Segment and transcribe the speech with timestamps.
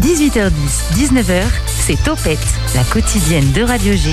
[0.00, 0.50] 18h10,
[0.94, 2.38] 19h, c'est Topette,
[2.74, 4.10] la quotidienne de Radio G,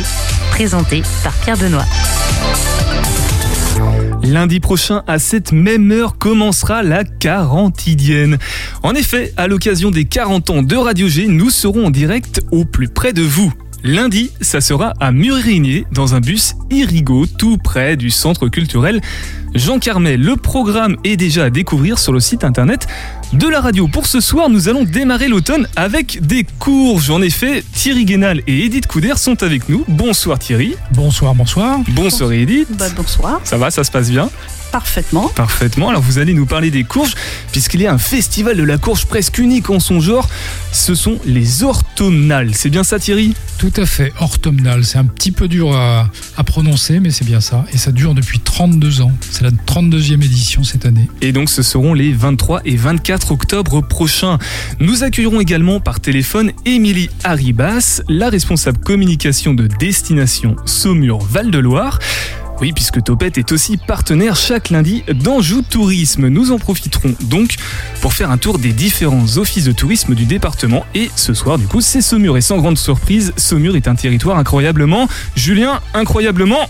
[0.51, 1.86] présentée par Pierre Benoît.
[4.23, 8.37] Lundi prochain, à cette même heure, commencera la quarantidienne.
[8.83, 12.65] En effet, à l'occasion des 40 ans de Radio G, nous serons en direct au
[12.65, 13.51] plus près de vous.
[13.84, 19.02] Lundi, ça sera à Murigné, dans un bus Irigo, tout près du centre culturel
[19.55, 20.16] Jean Carmet.
[20.16, 22.88] Le programme est déjà à découvrir sur le site internet
[23.34, 23.90] de la radio.
[23.90, 27.10] Pour ce soir, nous allons démarrer l'automne avec des courges.
[27.10, 29.84] En effet, Thierry Guénal et Edith Couder sont avec nous.
[29.90, 30.76] Bonsoir Thierry.
[30.94, 31.80] Bonsoir, bonsoir.
[31.90, 32.70] Bonsoir Edith.
[32.77, 33.41] Bah, bonsoir.
[33.44, 34.30] Ça va, ça se passe bien?
[34.73, 35.30] Parfaitement.
[35.30, 35.90] Parfaitement.
[35.90, 37.13] Alors vous allez nous parler des courges,
[37.52, 40.27] puisqu'il y a un festival de la courge presque unique en son genre.
[40.72, 42.55] Ce sont les orthomnales.
[42.55, 43.36] C'est bien ça Thierry?
[43.59, 44.84] Tout à fait, orthomnales.
[44.84, 47.66] C'est un petit peu dur à, à prononcer, mais c'est bien ça.
[47.72, 49.12] Et ça dure depuis 32 ans.
[49.30, 51.08] C'est la 32e édition cette année.
[51.21, 54.40] Et donc ce seront les 23 et 24 octobre prochains.
[54.80, 61.99] Nous accueillerons également par téléphone Émilie Haribas, la responsable communication de Destination Saumur Val-de-Loire.
[62.62, 66.27] Oui, puisque Topette est aussi partenaire chaque lundi d'Anjou Tourisme.
[66.27, 67.55] Nous en profiterons donc
[68.01, 70.85] pour faire un tour des différents offices de tourisme du département.
[70.95, 72.37] Et ce soir, du coup, c'est Saumur.
[72.37, 76.69] Et sans grande surprise, Saumur est un territoire incroyablement, Julien, incroyablement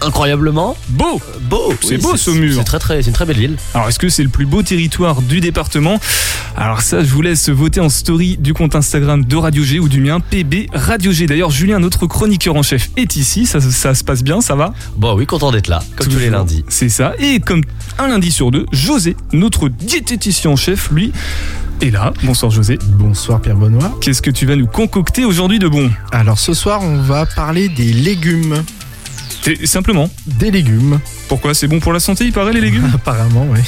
[0.00, 1.20] incroyablement beau.
[1.42, 1.72] beau.
[1.80, 2.54] C'est oui, beau, Saumur.
[2.56, 3.56] C'est très très, c'est une très belle ville.
[3.74, 5.98] Alors, est-ce que c'est le plus beau territoire du département?
[6.56, 9.88] Alors ça, je vous laisse voter en story du compte Instagram de Radio G ou
[9.88, 11.26] du mien, PB Radio G.
[11.26, 13.46] D'ailleurs, Julien, notre chroniqueur en chef, est ici.
[13.46, 14.72] Ça, ça se passe bien, ça va?
[14.96, 16.64] Bon, oui, content d'être là, comme tous les lundis.
[16.68, 17.14] C'est ça.
[17.18, 17.62] Et comme
[17.98, 21.12] un lundi sur deux, José, notre diététicien en chef, lui,
[21.80, 22.12] est là.
[22.22, 22.78] Bonsoir José.
[22.82, 23.92] Bonsoir Pierre Benoît.
[24.00, 25.90] Qu'est-ce que tu vas nous concocter aujourd'hui de bon?
[26.10, 28.62] Alors ce soir on va parler des légumes.
[29.46, 30.10] Et Simplement.
[30.26, 31.00] Des légumes.
[31.28, 33.60] Pourquoi C'est bon pour la santé, il paraît, les légumes Apparemment, oui.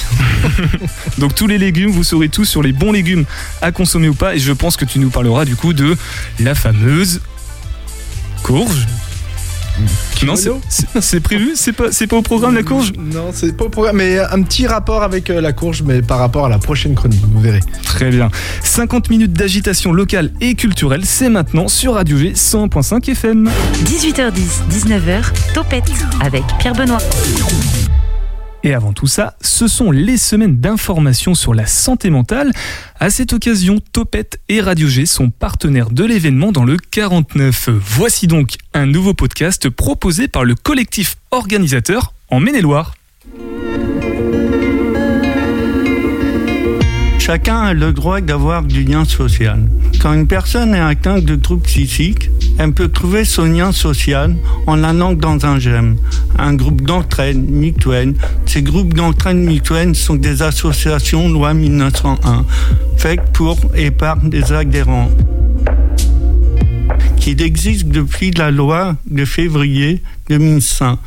[1.19, 3.25] Donc tous les légumes, vous saurez tous sur les bons légumes
[3.63, 4.35] à consommer ou pas.
[4.35, 5.97] Et je pense que tu nous parleras du coup de
[6.41, 7.21] la fameuse
[8.43, 8.87] courge.
[10.27, 10.35] Non,
[11.01, 12.93] c'est- prévu C'est pas, c'est pas au programme la courge?
[12.99, 16.19] Non, c'est pas au programme, mais un petit rapport avec euh, la courge, mais par
[16.19, 17.61] rapport à la prochaine chronique, vous verrez.
[17.85, 18.31] Très bien.
[18.63, 23.51] 50 minutes d'agitation locale et culturelle, c'est maintenant sur Radio G 100.5 FM.
[23.85, 25.25] 18h10, 19h,
[25.55, 25.91] Topette,
[26.21, 26.99] avec Pierre Benoît.
[28.69, 32.53] Et avant tout ça, ce sont les semaines d'information sur la santé mentale.
[33.01, 37.71] À cette occasion, Topette et Radio G sont partenaires de l'événement dans le 49.
[37.71, 42.95] Voici donc un nouveau podcast proposé par le collectif organisateur en Maine-et-Loire.
[47.19, 49.63] Chacun a le droit d'avoir du lien social.
[50.03, 54.37] Quand une personne est atteinte de troubles psychiques, elle peut trouver son lien social
[54.67, 55.97] en allant dans un GEM,
[56.39, 58.15] un groupe d'entraide mutuelle.
[58.47, 62.45] Ces groupes d'entraide mutuelle sont des associations loi 1901,
[62.97, 65.11] faites pour et par des adhérents
[67.19, 70.99] qu'il existe depuis la loi de février 2005.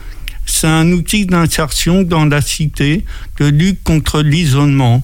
[0.46, 3.06] C'est un outil d'insertion dans la cité,
[3.40, 5.04] de lutte contre l'isolement,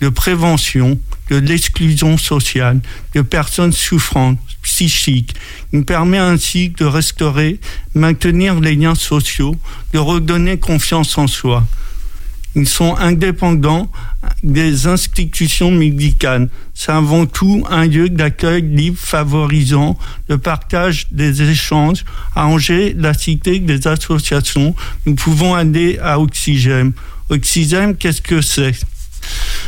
[0.00, 2.80] de prévention, de l'exclusion sociale,
[3.14, 5.34] de personnes souffrantes, psychiques.
[5.72, 7.60] Il permet ainsi de restaurer,
[7.94, 9.56] maintenir les liens sociaux,
[9.92, 11.66] de redonner confiance en soi.
[12.54, 13.90] Ils sont indépendants
[14.42, 16.48] des institutions médicales.
[16.74, 22.04] C'est avant tout un lieu d'accueil libre favorisant le partage des échanges.
[22.34, 24.74] À Angers, la cité des associations,
[25.06, 26.92] nous pouvons aller à Oxygène.
[27.28, 28.74] Oxygène, qu'est-ce que c'est?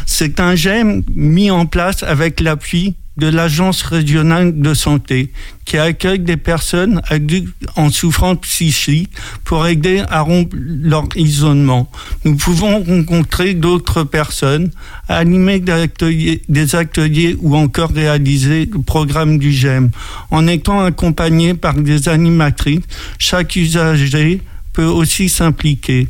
[0.07, 5.31] C'est un GEM mis en place avec l'appui de l'Agence régionale de santé
[5.65, 7.01] qui accueille des personnes
[7.77, 9.11] en souffrance psychique
[9.45, 11.91] pour aider à rompre leur isolement.
[12.25, 14.71] Nous pouvons rencontrer d'autres personnes,
[15.09, 19.91] animer des ateliers, des ateliers ou encore réaliser le programme du GEM.
[20.31, 22.81] En étant accompagné par des animatrices,
[23.19, 24.41] chaque usager
[24.73, 26.09] peut aussi s'impliquer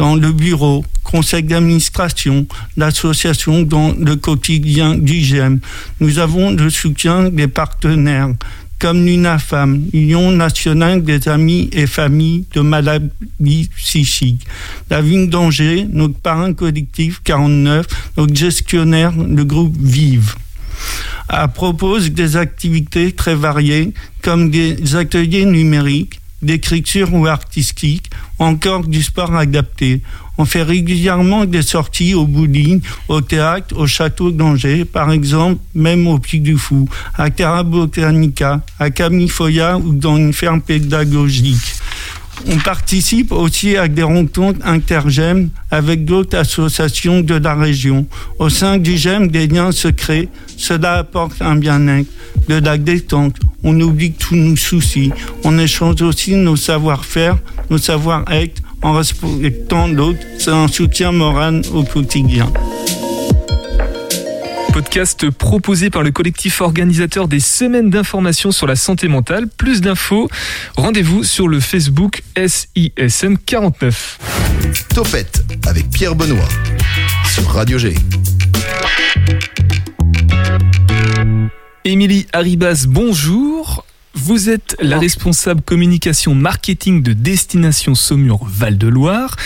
[0.00, 2.46] dans le bureau, conseil d'administration,
[2.78, 5.60] l'association dans le quotidien du GEM.
[6.00, 8.30] Nous avons le soutien des partenaires
[8.78, 14.46] comme l'UNAFAM, Union nationale des amis et familles de maladies psychiques.
[14.88, 17.84] La ville d'Angers, notre parrain collectif 49,
[18.16, 20.34] notre gestionnaire, le groupe Vive
[21.28, 23.92] à propose des activités très variées
[24.22, 30.02] comme des ateliers numériques, d'écriture ou artistique, encore du sport adapté.
[30.38, 36.06] On fait régulièrement des sorties au bowling, au théâtre, au château d'Angers, par exemple, même
[36.06, 41.74] au Puy du Fou, à Terra Botanica, à Camifoya ou dans une ferme pédagogique.
[42.46, 48.06] On participe aussi à des rencontres intergèmes avec d'autres associations de la région.
[48.38, 50.28] Au sein du GEM, des liens se créent.
[50.56, 52.08] Cela apporte un bien-être,
[52.58, 53.36] de la détente.
[53.62, 55.12] On oublie tous nos soucis.
[55.44, 57.38] On échange aussi nos savoir-faire,
[57.70, 60.20] nos savoir-être en respectant l'autre.
[60.38, 62.50] C'est un soutien moral au quotidien.
[64.72, 69.46] Podcast proposé par le collectif organisateur des semaines d'information sur la santé mentale.
[69.48, 70.28] Plus d'infos,
[70.76, 74.18] rendez-vous sur le Facebook SISM 49.
[74.94, 76.48] Topette avec Pierre Benoît
[77.32, 77.94] sur Radio G.
[81.86, 83.86] Émilie Arribas, bonjour.
[84.12, 89.36] Vous êtes la responsable communication marketing de Destination Saumur Val-de-Loire.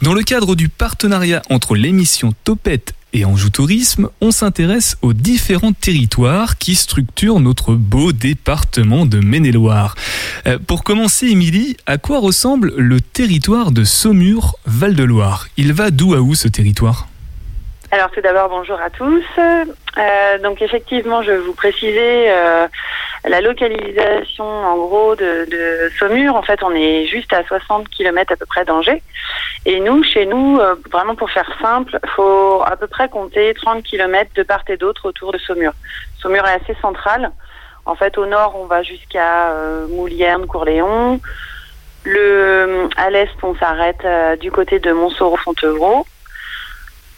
[0.00, 5.74] Dans le cadre du partenariat entre l'émission Topette et Anjou Tourisme, on s'intéresse aux différents
[5.74, 9.94] territoires qui structurent notre beau département de Maine-et-Loire.
[10.46, 15.48] Euh, pour commencer, Émilie, à quoi ressemble le territoire de Saumur Val-de-Loire?
[15.58, 17.11] Il va d'où à où ce territoire?
[17.94, 19.22] Alors tout d'abord, bonjour à tous.
[19.38, 22.66] Euh, donc effectivement, je vous préciser euh,
[23.26, 25.46] la localisation en gros de,
[25.98, 26.34] Saumur.
[26.34, 29.02] En fait, on est juste à 60 km à peu près d'Angers.
[29.66, 33.82] Et nous, chez nous, euh, vraiment pour faire simple, faut à peu près compter 30
[33.82, 35.72] km de part et d'autre autour de Saumur.
[36.18, 37.30] Saumur est assez central.
[37.84, 41.20] En fait, au nord, on va jusqu'à euh, Moulierne, Courléon.
[42.06, 44.06] À l'est, on s'arrête
[44.40, 46.06] du côté de Montsoreau-Fontevraud.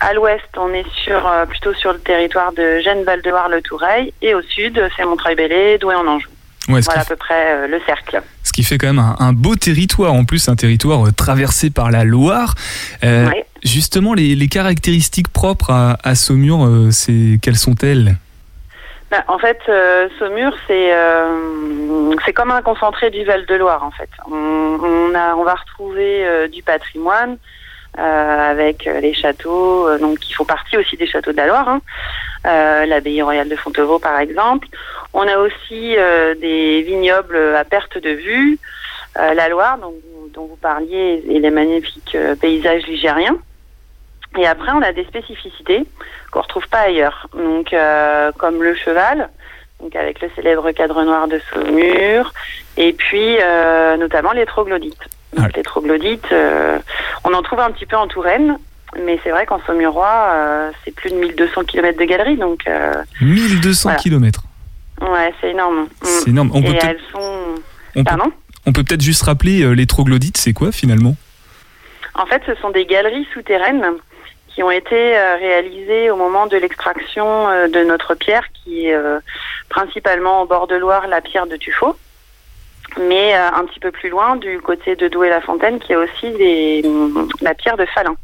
[0.00, 4.12] À l'ouest, on est sur, euh, plutôt sur le territoire de Gênes-Val-de-Loire-le-Toureil.
[4.22, 6.28] Et au sud, c'est Montreuil-Bellay, Douai-en-Anjou.
[6.68, 8.22] Ouais, Voilà à peu près euh, le cercle.
[8.42, 11.70] ce qui fait quand même un, un beau territoire, en plus un territoire euh, traversé
[11.70, 12.54] par la Loire.
[13.04, 13.44] Euh, Ouais.
[13.62, 18.16] Justement, les, les caractéristiques propres à, à Saumur, c'est quelles sont-elles?
[19.10, 19.58] Bah, en fait,
[20.18, 20.90] Saumur, c'est
[22.26, 24.10] c'est comme un concentré du Val-de-Loire, en fait.
[24.30, 27.38] On, on, a, on va retrouver du patrimoine
[27.96, 31.68] avec euh, les châteaux, euh, donc qui font partie aussi des châteaux de la Loire.
[31.68, 31.80] Hein.
[32.46, 34.68] Euh, L'abbaye royale de Fontevraud, par exemple.
[35.12, 38.58] On a aussi euh, des vignobles à perte de vue,
[39.18, 39.94] euh, la Loire, dont,
[40.32, 43.38] dont vous parliez, et les magnifiques euh, paysages ligériens.
[44.36, 45.84] Et après, on a des spécificités
[46.32, 47.28] qu'on retrouve pas ailleurs.
[47.34, 49.28] Donc, euh, comme le cheval,
[49.80, 52.32] donc avec le célèbre cadre noir de Saumur,
[52.76, 55.08] et puis euh, notamment les troglodytes.
[55.34, 55.56] Donc, Ah.
[55.56, 56.78] Les troglodytes, euh,
[57.24, 58.58] on en trouve un petit peu en Touraine,
[59.04, 62.92] mais c'est vrai qu'en Saumurois, euh, c'est plus de 1200 km de galeries, donc euh,
[63.20, 63.98] 1200 Voilà.
[64.00, 64.42] km.
[65.00, 65.86] ouais, c'est énorme.
[66.02, 66.50] C'est énorme.
[66.54, 67.54] On peut Et peut-être elles sont...
[67.96, 71.16] on peut- peut peut-être juste rappeler euh, les troglodytes, c'est quoi finalement?
[72.14, 73.84] En fait, ce sont des galeries souterraines
[74.54, 78.94] qui ont été euh, réalisées au moment de l'extraction euh, de notre pierre, qui est
[78.94, 79.18] euh,
[79.68, 81.96] principalement au bord de Loire, la pierre de Tuffeau,
[83.00, 86.82] mais euh, un petit peu plus loin, du côté de Douai-la-Fontaine, qui est aussi des,
[87.40, 88.14] la pierre de Falin.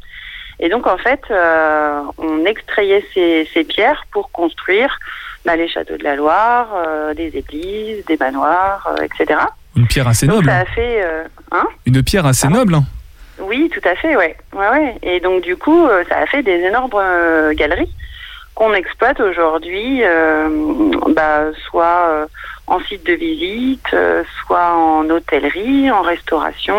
[0.59, 4.99] Et donc, en fait, euh, on extrayait ces, ces pierres pour construire
[5.45, 9.41] bah, les châteaux de la Loire, euh, des églises, des manoirs, euh, etc.
[9.77, 10.49] Une pierre assez Donc, noble.
[10.51, 10.61] ça hein.
[10.63, 11.03] a fait...
[11.03, 12.75] euh, hein Une pierre assez Pardon noble.
[12.75, 12.85] hein.
[13.41, 14.37] oui, tout à fait, ouais.
[14.53, 14.95] ouais, ouais.
[15.03, 17.91] Et donc du coup, euh, ça a fait des énormes euh, galeries
[18.61, 20.47] qu'on exploite aujourd'hui, euh,
[21.17, 22.27] bah, soit euh,
[22.67, 26.77] en site de visite, euh, soit en hôtellerie, en restauration,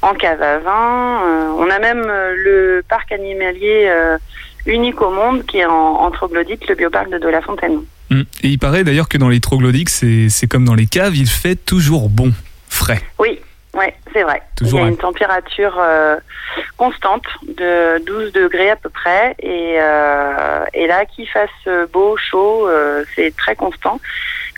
[0.00, 1.22] en cave à vin.
[1.58, 3.92] on a même le parc animalier
[4.64, 7.80] unique au monde qui est en, en troglodyte, le bioparc de Dolafontaine.
[8.10, 8.20] Mm.
[8.44, 11.56] Et il paraît d'ailleurs que dans les troglodytes, c'est comme dans les caves, il fait
[11.56, 12.32] toujours bon,
[12.68, 13.02] frais.
[13.18, 13.40] Oui,
[13.74, 14.42] ouais, c'est vrai.
[14.56, 16.16] Toujours Il y a un- une température euh,
[16.76, 19.34] constante de 12 degrés à peu près.
[19.40, 21.50] Et, euh, et là, qu'il fasse
[21.92, 24.00] beau, chaud, euh, c'est très constant.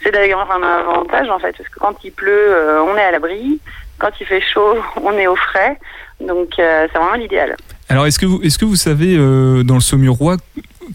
[0.02, 3.60] C'est d'ailleurs un avantage en fait, parce que quand il pleut, on est à l'abri.
[3.98, 5.78] Quand il fait chaud, on est au frais.
[6.20, 7.56] Donc c'est vraiment l'idéal.
[7.88, 10.36] Alors, est-ce que vous, est-ce que vous savez, dans le Saumurois,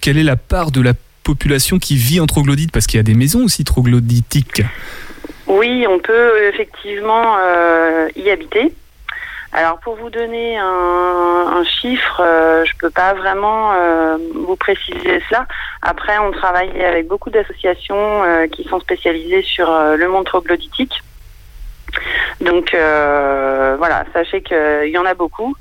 [0.02, 3.04] quelle est la part de la population qui vit en troglodyte Parce qu'il y a
[3.04, 4.62] des maisons aussi troglodytiques.
[5.52, 8.74] Oui, on peut effectivement euh, y habiter.
[9.52, 15.46] Alors pour vous donner un, chiffre, euh, je peux pas vraiment euh, vous préciser cela.
[15.82, 21.04] Après, on travaille avec beaucoup d'associations qui sont spécialisées sur le monde troglodytique.
[22.40, 25.54] Donc voilà, sachez qu'il y en a beaucoup.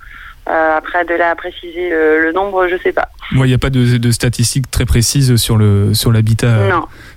[0.50, 3.08] Euh, après, de là à préciser euh, le nombre, je sais pas.
[3.30, 6.70] Moi, il n'y a pas de, de statistiques très précises sur le sur l'habitat euh,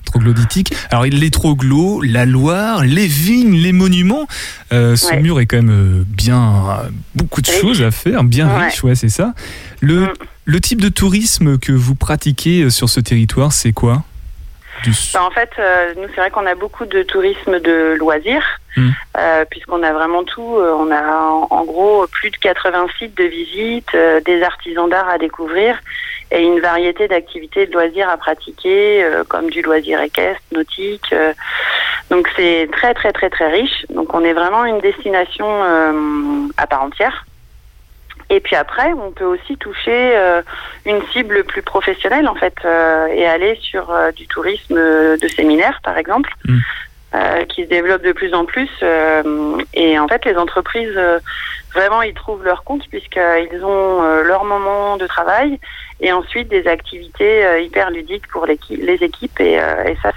[0.06, 0.74] troglodytique.
[0.92, 4.28] Alors, les troglos, la Loire, les vignes, les monuments.
[4.72, 6.63] Euh, Saumur est quand même bien
[7.16, 7.60] beaucoup de Riche.
[7.62, 8.66] choses à faire, bien Ouais.
[8.66, 9.34] riche, ouais, c'est ça.
[9.82, 10.10] Le Mm.
[10.46, 14.04] le type de tourisme que vous pratiquez sur ce territoire, c'est quoi?
[15.13, 18.90] Bah, en fait, euh, nous, c'est vrai qu'on a beaucoup de tourisme de loisirs, Mm.
[19.20, 20.58] euh, puisqu'on a vraiment tout.
[20.58, 24.90] Euh, On a en, en gros plus de 80 sites de visite, euh, des artisans
[24.90, 25.80] d'art à découvrir
[26.32, 31.13] et une variété d'activités de loisirs à pratiquer, euh, comme du loisir équestre, nautique.
[31.13, 31.34] euh.
[32.10, 33.86] donc c'est très très très très riche.
[33.92, 37.25] Donc on est vraiment une destination euh, à part entière.
[38.30, 40.42] Et puis après, on peut aussi toucher euh,
[40.86, 45.80] une cible plus professionnelle en fait euh, et aller sur euh, du tourisme de séminaire
[45.84, 46.58] par exemple, Mm.
[47.15, 48.70] euh, qui se développe de plus en plus.
[48.82, 51.20] euh, et en fait, les entreprises euh,
[51.74, 55.60] vraiment ils trouvent leur compte puisqu'ils ont euh, leur moment de travail
[56.00, 60.12] et ensuite des activités euh, hyper ludiques pour les équipes et, euh, ça,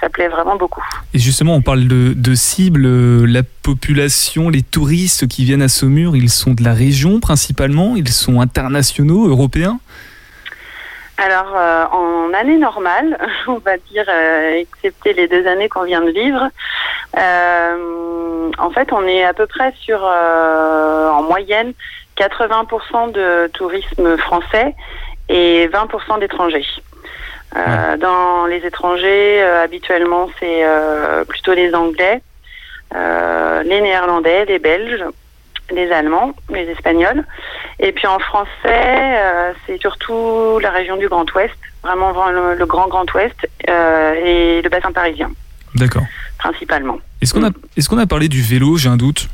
[0.00, 0.84] ça plaît vraiment beaucoup.
[1.14, 2.86] Et justement, on parle de, de cible,
[3.24, 8.08] la population, les touristes qui viennent à Saumur, ils sont de la région principalement, ils
[8.08, 9.78] sont internationaux, européens?
[11.24, 16.00] Alors, euh, en année normale, on va dire, euh, excepté les deux années qu'on vient
[16.00, 16.48] de vivre,
[17.16, 21.74] euh, en fait, on est à peu près sur, euh, en moyenne,
[22.16, 24.74] 80% de tourisme français
[25.28, 26.66] et 20% d'étrangers.
[27.56, 32.20] Euh, Dans les étrangers, euh, habituellement, c'est euh, plutôt les Anglais,
[32.96, 35.04] euh, les Néerlandais, les Belges,
[35.72, 37.24] les Allemands, les Espagnols.
[37.78, 42.66] Et puis en français, euh, c'est surtout la région du Grand Ouest, vraiment le, le
[42.66, 43.36] Grand Grand Ouest
[43.68, 45.30] euh, et le bassin parisien,
[45.74, 46.04] D'accord.
[46.38, 46.98] principalement.
[47.20, 49.28] Est-ce qu'on a, est qu'on a parlé du vélo J'ai un doute?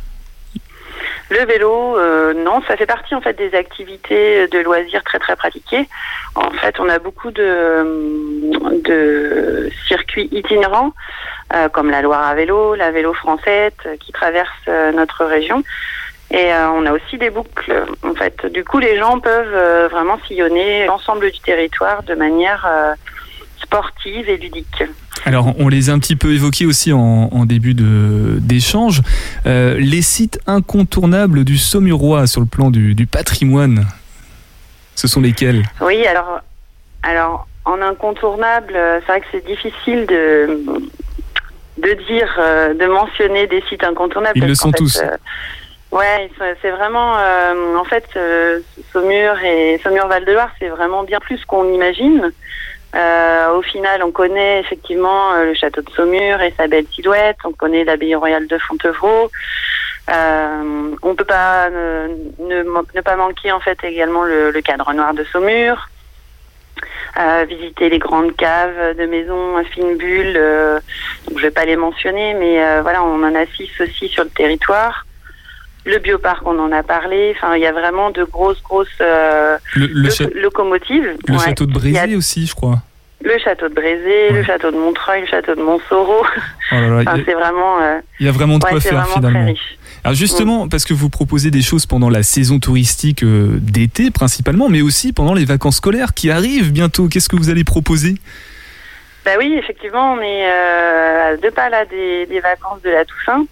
[1.30, 5.36] Le vélo, euh, non, ça fait partie en fait des activités de loisirs très très
[5.36, 5.86] pratiquées.
[6.34, 10.94] En fait, on a beaucoup de, de circuits itinérants,
[11.52, 15.62] euh, comme la Loire à vélo, la vélo française, qui traverse euh, notre région.
[16.30, 17.86] Et euh, on a aussi des boucles.
[18.02, 22.66] En fait, du coup, les gens peuvent euh, vraiment sillonner l'ensemble du territoire de manière
[22.68, 22.92] euh,
[23.62, 24.84] sportive et ludique.
[25.24, 29.02] Alors, on les a un petit peu évoqués aussi en, en début d'échange.
[29.44, 33.86] Les sites incontournables du Saumurois sur le plan du, du patrimoine,
[34.94, 35.64] ce sont lesquels?
[35.80, 36.40] Oui, alors,
[37.02, 40.62] alors en incontournable, c'est vrai que c'est difficile de
[41.78, 42.34] de dire,
[42.78, 44.38] de mentionner des sites incontournables.
[44.38, 45.00] Ils le sont fait, tous.
[45.92, 46.30] Euh, ouais,
[46.62, 48.60] c'est vraiment, euh, en fait, euh,
[48.92, 52.32] Saumur et Saumur Val de Loire, c'est vraiment bien plus qu'on imagine.
[52.94, 57.36] Euh, au final, on connaît effectivement euh, le château de Saumur et sa belle silhouette.
[57.44, 59.30] On connaît l'abbaye royale de Fontevraud.
[60.10, 64.90] Euh, on peut pas ne, ne, ne pas manquer en fait également le, le cadre
[64.94, 65.90] noir de Saumur.
[67.18, 70.36] Euh, visiter les grandes caves de maisons à fines bulles.
[70.36, 70.78] euh,
[71.26, 74.24] donc je vais pas les mentionner, mais euh, voilà, on en a six aussi sur
[74.24, 75.04] le territoire.
[75.90, 77.34] Le bioparc, on en a parlé.
[77.36, 81.16] Enfin, il y a vraiment de grosses, grosses euh, Le, le lo- cha- locomotives.
[81.26, 81.44] le Ouais.
[81.44, 82.82] château de a Brézé aussi, je crois.
[83.24, 84.32] le château de Brézé, Ouais.
[84.32, 86.22] le château de Montreuil, le château de Montsoreau.
[86.22, 86.26] Oh
[86.72, 89.52] Enfin, il y a- c'est vraiment, euh, il y a vraiment de quoi faire finalement.
[90.04, 94.68] Alors justement, parce que vous proposez des choses pendant la saison touristique euh, d'été principalement,
[94.68, 97.08] mais aussi pendant les vacances scolaires qui arrivent bientôt.
[97.08, 98.14] Qu'est-ce que vous allez proposer?
[99.24, 103.04] Bah oui, effectivement, on est euh, à deux pas là des, des vacances de la
[103.04, 103.44] Toussaint.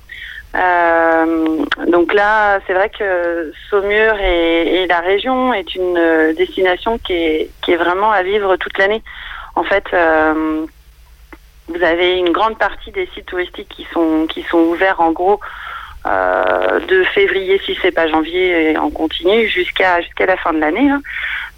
[0.57, 7.15] Euh, donc là, c'est vrai que Saumur et, la région est une euh, destination qui
[7.15, 9.03] est, vraiment à vivre toute l'année.
[9.55, 10.65] En fait, euh,
[11.69, 15.41] vous avez une grande partie des sites touristiques qui sont qui sont ouverts en gros
[16.05, 20.89] de février si c'est pas janvier en continu jusqu'à jusqu'à la fin de l'année.
[20.89, 21.03] hein.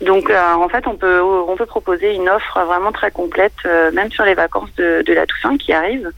[0.01, 3.53] Donc en fait on peut on peut proposer une offre vraiment très complète
[3.93, 6.11] même sur les vacances de, de la Toussaint qui arrivent.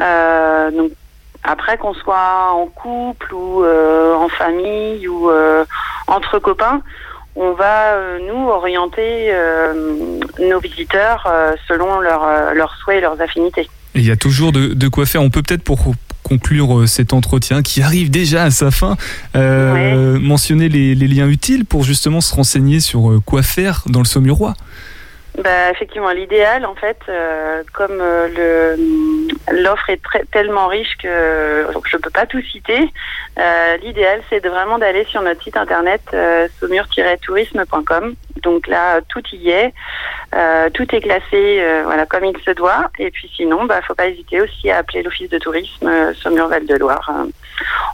[0.00, 0.90] Donc
[1.44, 5.64] après qu'on soit en couple ou euh, en famille ou euh,
[6.06, 6.80] entre copains,
[7.36, 9.32] on va euh, nous orienter
[10.40, 11.30] nos visiteurs
[11.68, 13.68] selon leurs leurs souhaits et leurs affinités.
[13.94, 15.22] Et il y a toujours de, de quoi faire.
[15.22, 18.96] On peut peut-être pour conclure cet entretien qui arrive déjà à sa fin,
[19.34, 24.54] mentionner les, les liens utiles pour justement se renseigner sur quoi faire dans le Saumurois.
[25.38, 31.66] Bah, effectivement, l'idéal, en fait, euh, comme euh, le l'offre est très, tellement riche que
[31.86, 32.88] je peux pas tout citer,
[33.38, 38.14] euh, l'idéal, c'est de vraiment d'aller sur notre site internet euh, saumur-tourisme.com.
[38.42, 39.74] Donc là, tout y est,
[40.34, 42.90] euh, tout est classé, euh, voilà, comme il se doit.
[43.00, 47.10] Et puis sinon, bah, faut pas hésiter aussi à appeler l'office de tourisme euh, Saumur-Val-de-Loire.
[47.10, 47.26] Euh,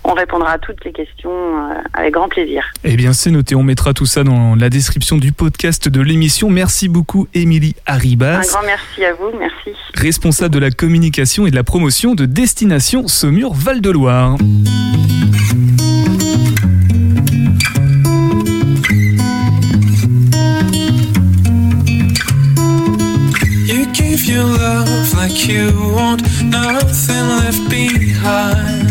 [0.05, 2.65] on répondra à toutes les questions euh, avec grand plaisir.
[2.85, 3.55] Eh bien, c'est noté.
[3.55, 6.51] On mettra tout ça dans la description du podcast de l'émission.
[6.51, 9.71] Merci beaucoup, Émilie Un Arribas, grand merci à vous, merci.
[9.95, 14.37] responsable de la communication et de la promotion de Destination Saumur Val-de-Loire.
[23.71, 28.90] You gave you love like you want nothing left behind.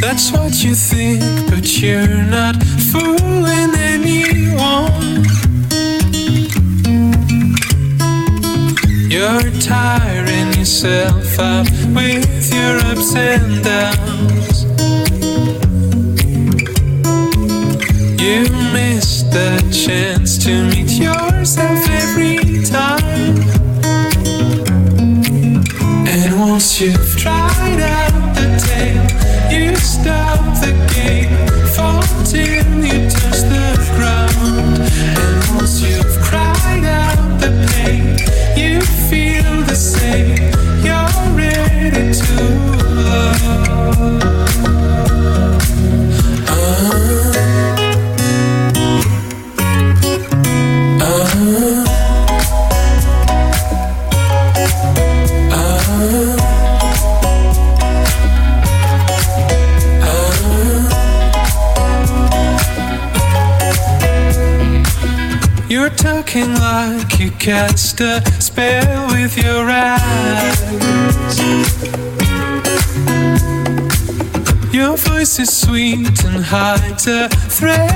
[0.00, 2.56] That's what you think, but you're not
[2.90, 5.24] fooling anyone.
[9.10, 14.64] You're tiring yourself out with your ups and downs.
[18.20, 23.36] You miss the chance to meet yourself every time.
[26.06, 28.99] And once you've tried out the you
[30.02, 30.39] stop
[68.00, 70.60] a spell with your eyes.
[74.72, 77.89] Your voice is sweet and hides a thread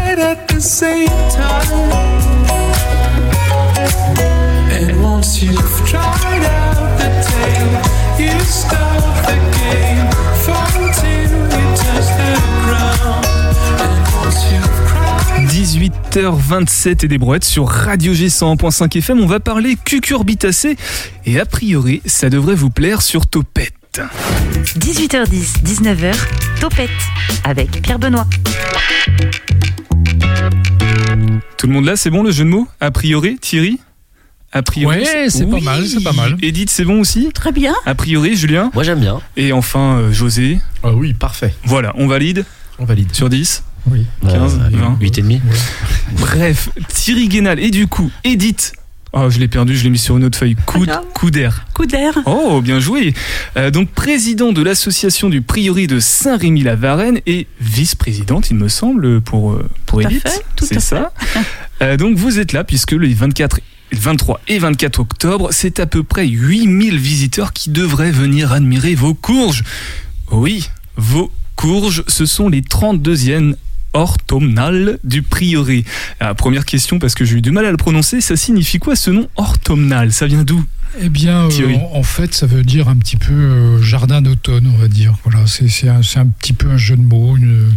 [16.14, 19.18] 18h27 et des brouettes sur Radio G 100.5 FM.
[19.18, 20.76] On va parler cucurbitacées
[21.26, 24.00] et a priori, ça devrait vous plaire sur Topette.
[24.78, 26.14] 18h10, 19h,
[26.60, 26.90] Topette
[27.42, 28.28] avec Pierre Benoît.
[31.58, 32.68] Tout le monde là, c'est bon le jeu de mots?
[32.80, 33.80] A priori, Thierry?
[34.52, 34.98] A priori.
[34.98, 36.36] Ouais, c'est pas mal, c'est pas mal.
[36.42, 37.30] Edith, c'est bon aussi?
[37.34, 37.74] Très bien.
[37.86, 38.70] A priori, Julien?
[38.72, 39.20] Moi j'aime bien.
[39.36, 40.60] Et enfin, euh, José?
[40.84, 41.52] Ah oui, parfait.
[41.64, 42.44] Voilà, on valide?
[42.78, 43.12] On valide.
[43.12, 44.06] sur 10 Oui.
[44.22, 44.96] 15, 20.
[45.00, 45.40] 8 et demi.
[46.18, 47.60] Bref, Thierry Guénal.
[47.60, 48.72] Et du coup, Edith.
[49.16, 50.56] Oh, je l'ai perdu, je l'ai mis sur une autre feuille.
[50.66, 51.04] Coup, grave.
[51.14, 51.66] coup d'air.
[51.72, 52.14] Coup d'air.
[52.26, 53.14] Oh, bien joué.
[53.56, 59.52] Euh, donc, président de l'association du prieuré de Saint-Rémy-la-Varenne et vice-présidente, il me semble, pour,
[59.52, 60.28] euh, pour Tout à Edith.
[60.28, 61.12] fait, tout C'est à ça.
[61.82, 63.58] Euh, donc, vous êtes là puisque les 24
[63.90, 68.94] le 23 et 24 octobre, c'est à peu près 8000 visiteurs qui devraient venir admirer
[68.94, 69.64] vos courges.
[70.30, 73.56] Oui, vos courges, ce sont les 32e
[73.94, 75.84] orthomnales du prieuré.
[76.20, 78.96] Ah, première question, parce que j'ai eu du mal à le prononcer, ça signifie quoi
[78.96, 80.12] ce nom orthomnal?
[80.12, 80.62] Ça vient d'où?
[81.00, 84.70] Eh bien, euh, en, en fait, ça veut dire un petit peu euh, jardin d'automne,
[84.72, 85.14] on va dire.
[85.24, 87.72] Voilà, c'est un, petit peu un jeu de mots, une,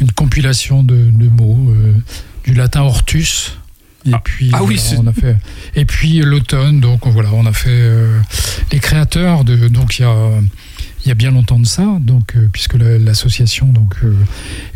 [0.00, 1.94] une compilation de, de mots euh,
[2.44, 3.56] du latin hortus.
[4.04, 4.20] Et Ah.
[4.22, 5.36] puis, Ah oui, voilà, on a fait.
[5.76, 8.18] Et puis l'automne, donc voilà, on a fait euh,
[8.70, 9.68] les créateurs de.
[9.68, 10.14] Donc il y a.
[11.04, 13.72] Il y a bien longtemps de ça, donc euh, puisque la- l'association
[14.04, 14.12] euh,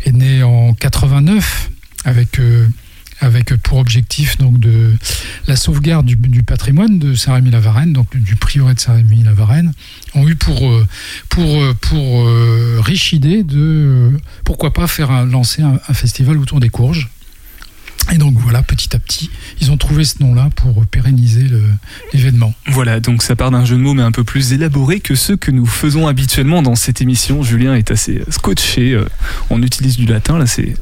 [0.05, 1.69] est née en 89
[2.05, 2.67] avec euh,
[3.19, 4.91] avec pour objectif donc de
[5.47, 9.71] la sauvegarde du, patrimoine de Saint-Rémy-la-Varenne, donc du prieuré de Saint-Rémy-la-Varenne,
[10.13, 10.59] ont eu pour,
[11.29, 12.27] pour, pour
[12.83, 14.11] riche idée de
[14.43, 17.09] pourquoi pas faire un- lancer un, un festival autour des courges.
[18.11, 19.29] Et donc voilà, petit à petit,
[19.61, 21.45] ils ont trouvé ce nom-là pour pérenniser
[22.13, 22.53] l'événement.
[22.67, 25.37] Voilà, donc ça part d'un jeu de mots mais un peu plus élaboré que ceux
[25.37, 27.43] que nous faisons habituellement dans cette émission.
[27.43, 29.05] Julien est assez scotché, euh,
[29.49, 30.75] on utilise du latin là, c'est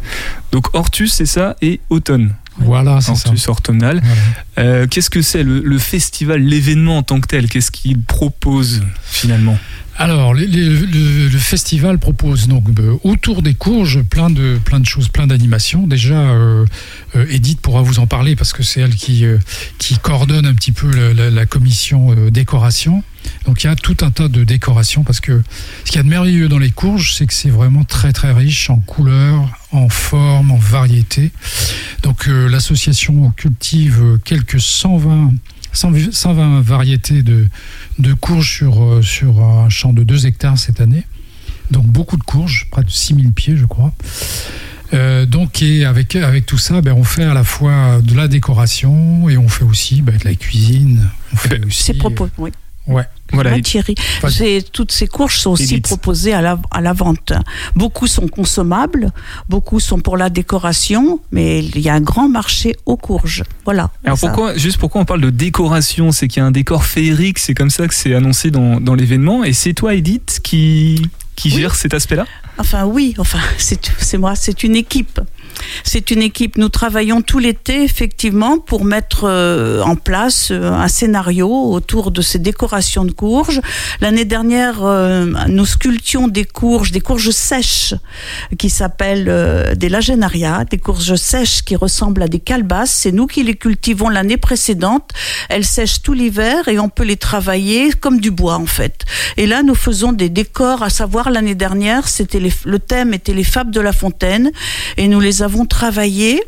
[0.51, 2.33] donc Hortus c'est ça et automne.
[2.57, 3.29] Voilà, c'est ça.
[3.29, 4.01] Hortus automnal.
[4.03, 4.21] Voilà.
[4.59, 7.47] Euh, Qu'est-ce que c'est le, le festival, l'événement en tant que tel?
[7.49, 9.57] Qu'est-ce qu'il propose finalement?
[9.97, 14.79] Alors, les- les- le, le festival propose donc euh, autour des courges plein de, plein
[14.79, 15.85] de choses, plein d'animations.
[15.85, 16.65] Déjà, euh,
[17.15, 19.25] euh, Edith pourra vous en parler parce que c'est elle qui,
[19.77, 23.03] qui coordonne un petit peu la, la- la commission décoration.
[23.45, 25.43] Donc il y a tout un tas de décorations parce que
[25.85, 28.31] ce qu'il y a de merveilleux dans les courges, c'est que c'est vraiment très très
[28.31, 31.31] riche en couleurs, en formes, en variétés.
[32.03, 35.33] Donc euh, l'association cultive euh, quelques 120,
[35.73, 37.47] 120 120 variétés de,
[37.99, 41.03] de courges sur, euh, sur un champ de 2 hectares cette année.
[41.69, 43.93] Donc beaucoup de courges, près de 6000 pieds je crois.
[44.93, 48.27] Euh, donc et avec, avec tout ça, ben, on fait à la fois de la
[48.27, 51.09] décoration et on fait aussi ben, de la cuisine.
[51.33, 52.29] On fait aussi, C'est propos.
[52.37, 52.51] Oui.
[52.87, 53.03] Ouais.
[53.31, 53.95] Voilà, Ouais, et- Thierry.
[54.73, 55.83] Toutes ces courges sont aussi Edith.
[55.85, 57.31] proposées à la, à la vente.
[57.75, 59.11] Beaucoup sont consommables,
[59.47, 63.43] beaucoup sont pour la décoration, mais il y a un grand marché aux courges.
[63.63, 63.91] Voilà.
[64.03, 64.27] Alors Ça.
[64.27, 66.11] pourquoi, juste pourquoi on parle de décoration?
[66.11, 68.95] C'est qu'il y a un décor féerique, c'est comme ça que c'est annoncé dans, dans
[68.95, 69.43] l'événement.
[69.43, 71.01] Et c'est toi, Edith, qui,
[71.35, 71.61] qui Oui.
[71.61, 72.25] gère cet aspect-là?
[72.57, 75.21] Enfin oui, enfin c'est moi, c'est une équipe.
[75.83, 80.87] C'est une équipe, nous travaillons tout l'été effectivement pour mettre euh, en place euh, un
[80.87, 83.61] scénario autour de ces décorations de courges.
[83.99, 87.93] L'année dernière, euh, nous sculptions des courges, des courges sèches
[88.57, 92.91] qui s'appellent des lagenaria, des courges sèches qui ressemblent à des calebasses.
[92.91, 95.11] C'est nous qui les cultivons l'année précédente.
[95.49, 99.05] Elles sèchent tout l'hiver et on peut les travailler comme du bois en fait.
[99.37, 103.43] Et là, nous faisons des décors, à savoir l'année dernière, c'était le thème était les
[103.43, 104.51] fables de la fontaine
[104.97, 106.43] et nous les avons travaillés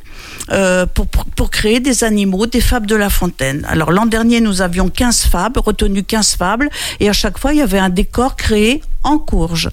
[0.51, 3.65] euh, pour, pour, pour créer des animaux, des fables de la fontaine.
[3.69, 7.59] Alors l'an dernier, nous avions 15 fables, retenu 15 fables, et à chaque fois, il
[7.59, 9.69] y avait un décor créé en courge.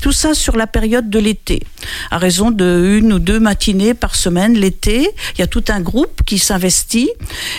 [0.00, 1.60] Tout ça sur la période de l'été,
[2.10, 5.08] à raison de une ou deux matinées par semaine l'été.
[5.34, 7.10] Il y a tout un groupe qui s'investit.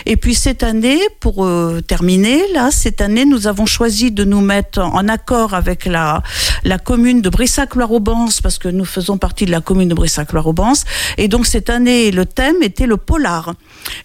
[0.05, 4.41] Et puis cette année, pour euh, terminer, là, cette année, nous avons choisi de nous
[4.41, 6.21] mettre en accord avec la,
[6.63, 10.83] la commune de Brissac-Loire-Aubance, parce que nous faisons partie de la commune de Brissac-Loire-Aubance.
[11.17, 13.53] Et donc cette année, le thème était le polar.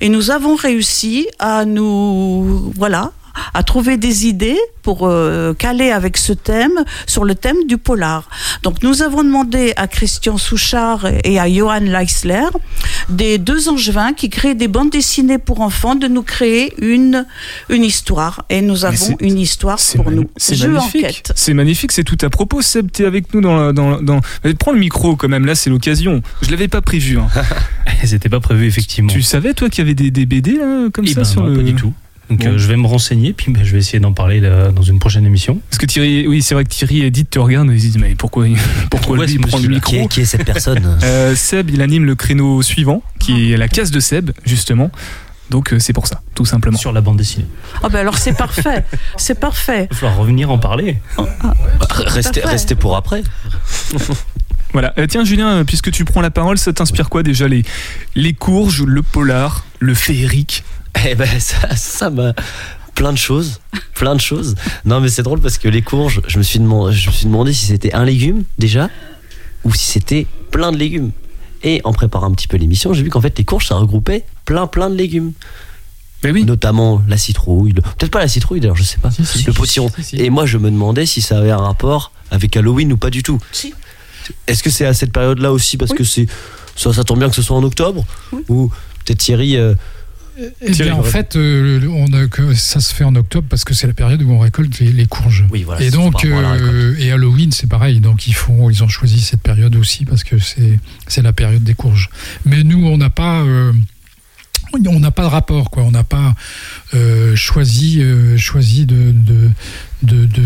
[0.01, 3.13] Et nous avons réussi à nous, voilà,
[3.55, 6.73] à trouver des idées pour euh, caler avec ce thème
[7.07, 8.29] sur le thème du polar.
[8.63, 12.47] Donc nous avons demandé à Christian Souchard et à Johan Leisler,
[13.09, 17.27] des deux angevins qui créent des bandes dessinées pour enfants, de nous créer une,
[17.69, 18.45] une histoire.
[18.49, 20.31] Et nous avons c'est- une histoire C'est pour nous.
[20.37, 21.05] c'est Jeu magnifique.
[21.05, 21.33] enquête.
[21.37, 22.63] C'est magnifique, c'est tout à propos.
[22.63, 24.21] Seb, t'es avec nous dans, la- dans, dans...
[24.59, 26.23] Prends le micro quand même, là c'est l'occasion.
[26.43, 27.19] Je l'avais pas prévu.
[27.19, 27.29] hein.
[28.05, 29.13] C'était pas prévu, effectivement.
[29.13, 31.43] tu savais toi qu'il y avait des, des BD là, comme Eh ça ben sur
[31.43, 31.57] non, le...
[31.57, 31.93] pas du tout.
[32.31, 32.47] Donc Bon.
[32.51, 34.99] euh, je vais me renseigner, puis ben, je vais essayer d'en parler là, dans une
[35.01, 35.61] prochaine émission.
[35.69, 37.87] Parce que Thierry, oui c'est vrai que Thierry et Edith te regardent et ils se
[37.87, 38.45] disent mais pourquoi,
[38.91, 41.71] pourquoi Pourquoi lui il prend le micro Qui est, qui est cette personne Euh, Seb,
[41.71, 44.91] il anime le créneau suivant, qui est la case de Seb, justement.
[45.51, 46.79] Donc euh, c'est pour ça, tout simplement.
[46.79, 47.47] Sur la bande dessinée.
[47.83, 48.85] Ah ben alors c'est parfait,
[49.17, 49.89] c'est parfait.
[49.91, 50.99] Il va falloir revenir en parler.
[52.07, 52.49] Restez, fait.
[52.49, 53.23] restez pour après.
[54.73, 54.95] Voilà.
[54.99, 57.65] Euh, tiens, Julien, puisque tu prends la parole, ça t'inspire quoi déjà les,
[58.15, 60.63] les courges, le polar, le féerique
[61.09, 62.33] Eh ben, ça, ça m'a.
[62.95, 63.61] Plein de choses.
[63.95, 64.55] Plein de choses.
[64.85, 67.27] Non, mais c'est drôle parce que les courges, je me suis demandé, je me suis
[67.27, 68.91] demandé si c'était un légume déjà
[69.65, 71.13] ou si c'était plein de légumes.
[71.63, 74.25] Et en préparant un petit peu l'émission, j'ai vu qu'en fait, les courges, ça regroupait
[74.45, 75.33] plein, plein de légumes.
[76.23, 76.45] Ben oui.
[76.45, 77.73] Notamment la citrouille.
[77.73, 79.11] le- Peut-être pas la citrouille d'ailleurs, je sais pas.
[79.11, 79.45] Si, si.
[79.45, 79.91] le potiron.
[79.97, 80.17] Si, si.
[80.17, 83.23] Et moi, je me demandais si ça avait un rapport avec Halloween ou pas du
[83.23, 83.39] tout.
[83.53, 83.73] Si.
[84.47, 86.27] Est-ce que c'est à cette période-là aussi Parce que c'est.
[86.77, 88.05] Ça, ça tombe bien que ce soit en octobre
[88.49, 88.71] Ou
[89.05, 89.57] peut-être Thierry.
[89.57, 89.75] euh,
[90.39, 93.75] Eh bien, en fait, euh, on a que ça se fait en octobre parce que
[93.75, 95.45] c'est la période où on récolte les, les courges.
[95.51, 95.83] Oui, voilà.
[95.83, 98.01] et donc, euh, et Halloween, c'est pareil.
[98.01, 101.63] Donc, ils font, ils ont choisi cette période aussi parce que c'est, c'est la période
[101.63, 102.11] des courges.
[102.45, 103.73] Mais nous, on n'a pas, euh,
[104.73, 105.83] on n'a pas de rapport, quoi.
[105.83, 106.35] On n'a pas
[107.35, 108.03] choisi,
[108.37, 109.51] choisi de, de,
[110.03, 110.43] de, de,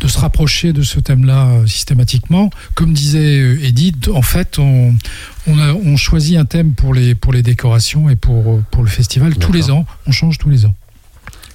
[0.00, 2.50] de se rapprocher de ce thème-là euh, systématiquement.
[2.74, 4.94] Comme disait euh, Edith, en fait, on,
[5.46, 8.88] on, a, on choisit un thème pour les, pour les décorations et pour, pour le
[8.88, 9.86] festival tous les ans.
[10.06, 10.74] On change tous les ans.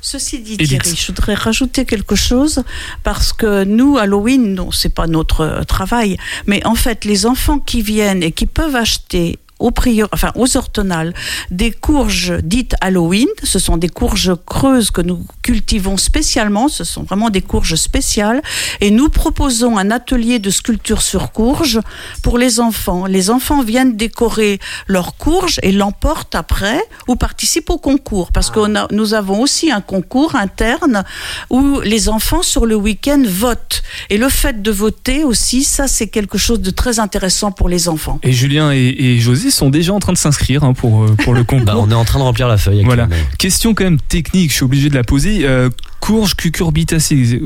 [0.02, 0.82] Ceci dit, Edith.
[0.82, 2.63] Thierry, je voudrais rajouter quelque chose
[3.04, 7.60] parce que nous, Halloween, non, c'est pas notre euh, travail, mais en fait, les enfants
[7.60, 11.13] qui viennent et qui peuvent acheter aux prior, enfin aux ortonales,
[11.52, 13.28] des courges dites Halloween.
[13.43, 16.67] Ce sont des courges creuses que nous cultivons spécialement.
[16.69, 18.41] Ce sont vraiment des courges spéciales.
[18.82, 21.80] Et nous proposons un atelier de sculpture sur courge
[22.24, 23.06] pour les enfants.
[23.06, 28.32] Les enfants viennent décorer leurs courges et l'emportent après ou participent au concours.
[28.32, 31.04] Parce que nous avons aussi un concours interne
[31.50, 33.82] où les enfants sur le week-end votent.
[34.10, 37.89] Et le fait de voter aussi, ça c'est quelque chose de très intéressant pour les
[37.89, 38.19] enfants.
[38.24, 41.33] Et Julien et, et José sont déjà en train de s'inscrire hein, pour, euh, pour
[41.33, 41.65] le concours.
[41.65, 42.83] Bah, on est en train de remplir la feuille.
[42.83, 43.07] Voilà.
[43.38, 45.41] Question quand même technique, je suis obligé de la poser.
[45.43, 47.41] Euh, courge cucurbitacée.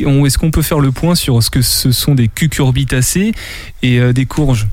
[0.00, 3.32] Est-ce qu'on peut faire le point sur ce que ce sont des cucurbitacées
[3.82, 4.66] et euh, des courges?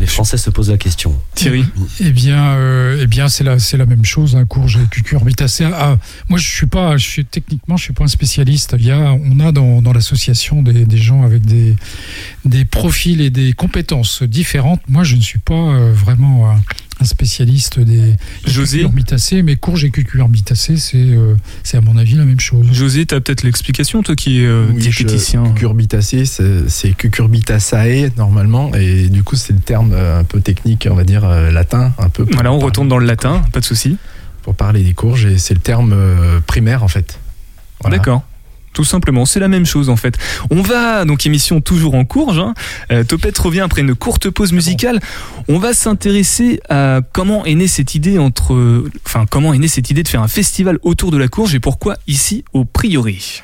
[0.00, 1.18] Les Français se posent la question.
[1.34, 1.64] Thierry
[2.00, 5.64] Eh bien, euh, eh bien, c'est la, c'est la même chose, hein, courge et cucurbitacée.
[5.64, 8.74] Ah, moi, je suis pas, je suis techniquement, je suis pas un spécialiste.
[8.78, 11.76] Il y a, on a dans, dans l'association des, des gens avec des,
[12.44, 14.80] des profils et des compétences différentes.
[14.88, 16.56] Moi, je ne suis pas euh, vraiment
[17.00, 22.24] un, spécialiste des, cucurbitacées, mais courge et cucurbitacée, c'est, euh, c'est à mon avis la
[22.24, 22.66] même chose.
[22.72, 25.44] José, tu as peut-être l'explication, toi qui es euh, Oui, je- diététicien.
[25.44, 30.94] Cucurbitacée, c'est cucurbitaceae normalement, et du coup c'est le terme euh, un peu technique, on
[30.94, 32.26] va dire euh, latin, un peu.
[32.32, 33.96] Voilà, on retourne dans le latin, pas de souci.
[34.42, 37.18] Pour parler des courges, et c'est le terme euh, primaire en fait.
[37.80, 37.96] Voilà.
[37.96, 38.22] D'accord.
[38.74, 40.16] Tout simplement, c'est la même chose en fait.
[40.50, 42.52] On va, donc émission toujours en courge, hein.
[42.90, 45.00] Euh, Topette revient après une courte pause musicale.
[45.48, 49.90] On va s'intéresser à comment est née cette idée entre, enfin comment est née cette
[49.90, 53.42] idée de faire un festival autour de la courge et pourquoi ici au Priori.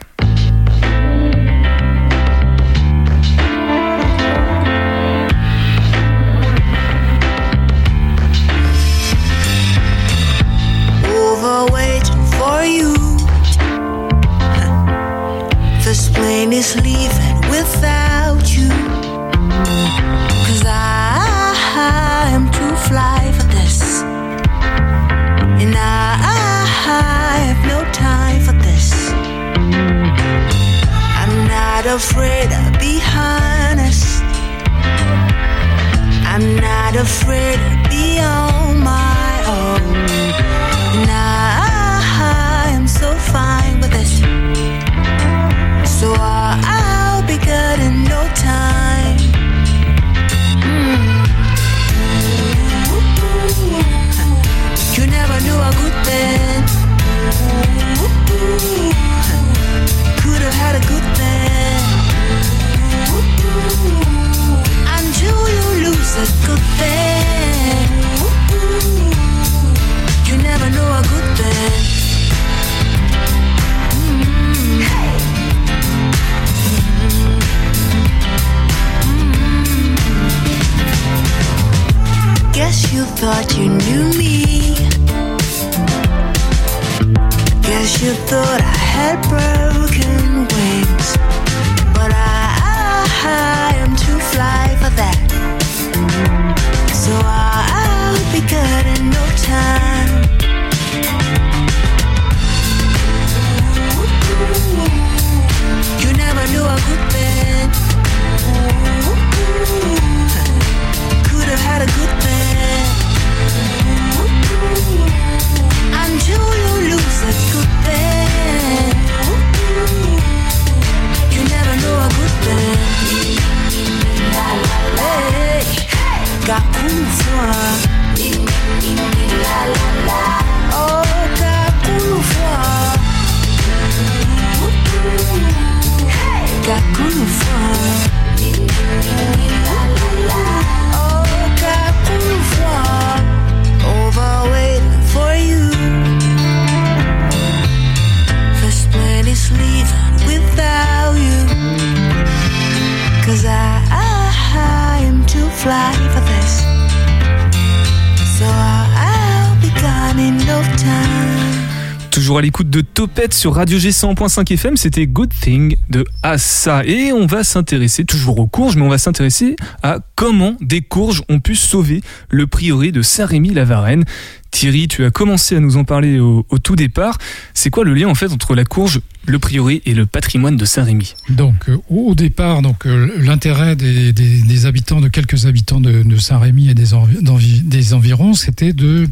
[162.68, 166.84] De Topette sur Radio G 100.5 FM, c'était Good Thing de Assa.
[166.84, 171.22] Et on va s'intéresser, toujours aux courges, mais on va s'intéresser à comment des courges
[171.28, 174.04] ont pu sauver le prieuré de Saint-Rémy-la-Varenne.
[174.50, 177.18] Thierry, tu as commencé à nous en parler au, tout départ.
[177.54, 180.64] C'est quoi le lien en fait entre la courge, le prieuré et le patrimoine de
[180.64, 181.14] Saint-Rémy?
[181.28, 186.74] Donc euh, au départ, donc euh, l'intérêt des, habitants, de quelques habitants de, Saint-Rémy et
[186.74, 189.08] des, environs, c'était de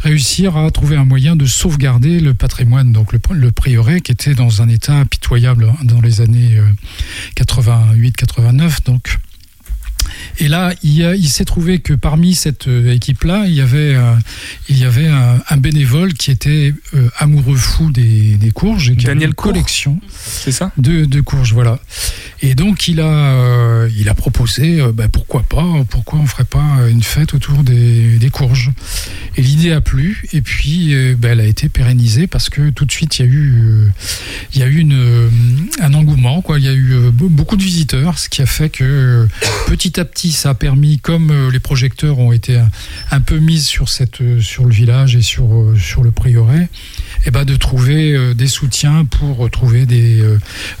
[0.00, 4.34] réussir à trouver un moyen de sauvegarder le patrimoine, donc le, le prieuré qui était
[4.34, 6.60] dans un état pitoyable dans les années
[7.36, 9.18] 88-89, donc.
[10.38, 14.14] Et là, il, s'est trouvé que parmi cette euh, équipe-là, il y avait, euh,
[14.68, 18.96] il y avait un, un bénévole qui était euh, amoureux fou des, des courges et
[18.96, 19.52] qui avait Daniel une Cour.
[19.52, 20.72] collection C'est ça?
[20.76, 21.78] de, de courges, voilà.
[22.42, 26.78] Et donc il a, euh, il a proposé, bah, pourquoi pas, pourquoi on ferait pas
[26.90, 28.70] une fête autour des, des courges.
[29.36, 32.92] Et l'idée a plu, et puis bah, elle a été pérennisée parce que tout de
[32.92, 33.92] suite il y a eu,
[34.54, 36.58] il y a eu une, un engouement, quoi.
[36.58, 39.26] Il y a eu be- beaucoup de visiteurs, ce qui a fait que
[39.66, 42.70] petit à petit ça a permis, comme euh, les projecteurs ont été un,
[43.10, 46.68] un peu mis sur cette, euh, sur le village et sur euh, sur le prieuré,
[47.26, 50.22] et ben de trouver des soutiens pour trouver des,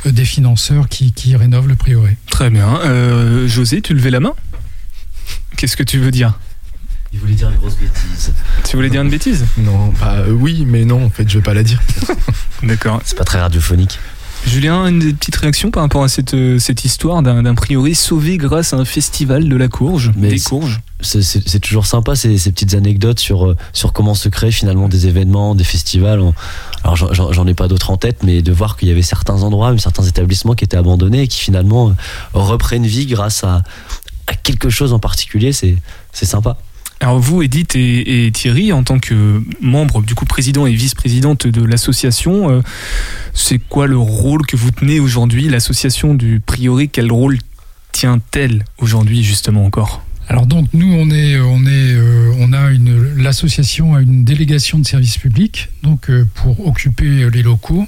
[0.04, 2.16] des financeurs qui, qui rénovent le prieuré.
[2.30, 2.80] Très bien.
[2.84, 4.34] Euh, José, tu levais la main?
[5.56, 6.38] Qu'est-ce que tu veux dire?
[7.12, 8.32] Il voulait dire une grosse bêtise.
[8.68, 9.44] Tu voulais dire une bêtise?
[9.56, 11.80] Non, bah euh, oui, mais non, en fait, je vais pas la dire.
[12.64, 13.00] D'accord.
[13.04, 14.00] C'est pas très radiophonique.
[14.46, 18.36] Julien, une petite réaction par rapport à cette, euh, cette histoire d'un d'un prieuré sauvé
[18.36, 22.38] grâce à un festival de la courge, Mais des c'est- courges C'est- toujours sympa ces,
[22.38, 26.20] ces petites anecdotes sur, euh, sur comment se créent finalement des événements, des festivals.
[26.82, 29.76] Alors j'en- ai pas d'autres en tête, mais de voir qu'il y avait certains endroits,
[29.78, 31.92] certains établissements qui étaient abandonnés et qui finalement euh,
[32.32, 33.62] reprennent vie grâce à,
[34.28, 35.76] à quelque chose en particulier, c'est
[36.12, 36.56] c'est sympa.
[37.04, 41.62] Alors vous, Edith et, Thierry, en tant que membre, du coup président et vice-présidente de
[41.62, 42.62] l'association, euh,
[43.34, 45.50] c'est quoi le rôle que vous tenez aujourd'hui?
[45.50, 47.36] L'association du prieuré, quel rôle
[47.92, 50.02] tient-elle aujourd'hui justement encore?
[50.28, 54.78] Alors donc nous on est on est euh, on a une l'association a une délégation
[54.78, 57.86] de service public donc euh, pour occuper les locaux.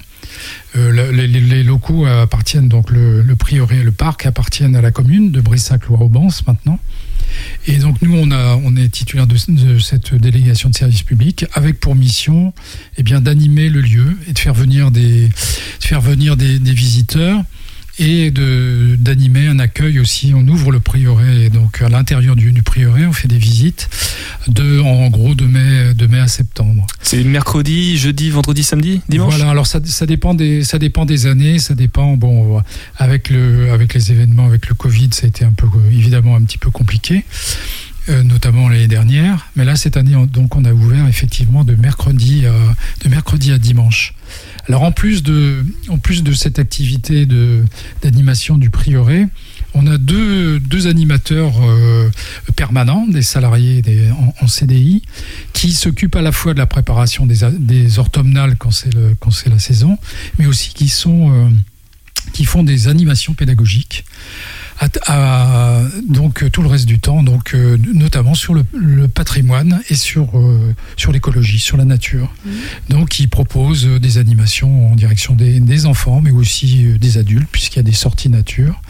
[0.77, 4.91] Euh, le- les, locaux appartiennent donc le, le prieuré et le parc appartiennent à la
[4.91, 6.79] commune de Brissac-Loire-Aubance maintenant.
[7.67, 11.81] Et donc nous on a on est titulaire de, cette délégation de service public avec
[11.81, 12.53] pour mission
[12.99, 17.43] eh bien d'animer le lieu et de faire venir des de faire venir des visiteurs
[17.99, 20.33] et de d'animer un accueil aussi.
[20.35, 23.89] On ouvre le prieuré et donc à l'intérieur du, du prieuré, on fait des visites
[24.49, 26.87] de en gros de mai de mai à septembre.
[27.03, 29.35] C'est mercredi, jeudi, vendredi, samedi, dimanche?
[29.35, 32.63] Voilà, alors ça, ça dépend des ça dépend des années, ça dépend bon
[32.97, 36.43] avec le avec les événements avec le Covid, ça a été un peu évidemment un
[36.43, 37.25] petit peu compliqué.
[38.09, 41.75] Euh, notamment l'année dernière, mais là cette année on- donc on a ouvert effectivement de
[41.75, 42.53] mercredi à,
[43.05, 44.15] de mercredi à dimanche.
[44.69, 47.27] Alors en plus de en plus de cette activité
[48.03, 49.27] d'animation du prieuré,
[49.75, 52.11] on a deux, deux animateurs euh,
[52.57, 54.09] permanents, des salariés des-
[54.41, 55.03] en, CDI,
[55.53, 59.31] qui s'occupent à la fois de la préparation des, des orthomnales quand c'est le- quand
[59.31, 59.99] c'est la saison,
[60.39, 61.49] mais aussi qui sont euh,
[62.33, 64.05] qui font des animations pédagogiques.
[64.79, 69.09] À, à- donc euh, tout le reste du temps, donc euh, notamment sur le, le
[69.09, 72.33] patrimoine et sur euh, sur l'écologie, sur la nature.
[72.91, 77.49] Donc ils proposent euh, des animations en direction des, des enfants, mais aussi des adultes,
[77.51, 78.81] puisqu'il y a des sorties nature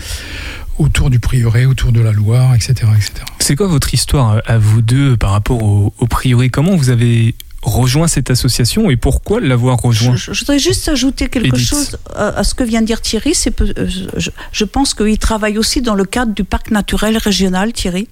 [0.79, 3.12] autour du prieuré, autour de la Loire, etc., etc.
[3.38, 6.51] C'est quoi votre histoire à vous deux par rapport au, au prieuré?
[6.51, 7.35] Comment vous avez
[7.66, 11.66] rejoint cette association et pourquoi l'avoir rejoint Je, je voudrais juste ajouter quelque Edith.
[11.68, 13.35] chose à, à ce que vient de dire Thierry.
[13.35, 17.72] C'est euh, je, je pense qu'il travaille aussi dans le cadre du parc naturel régional,
[17.72, 18.09] Thierry.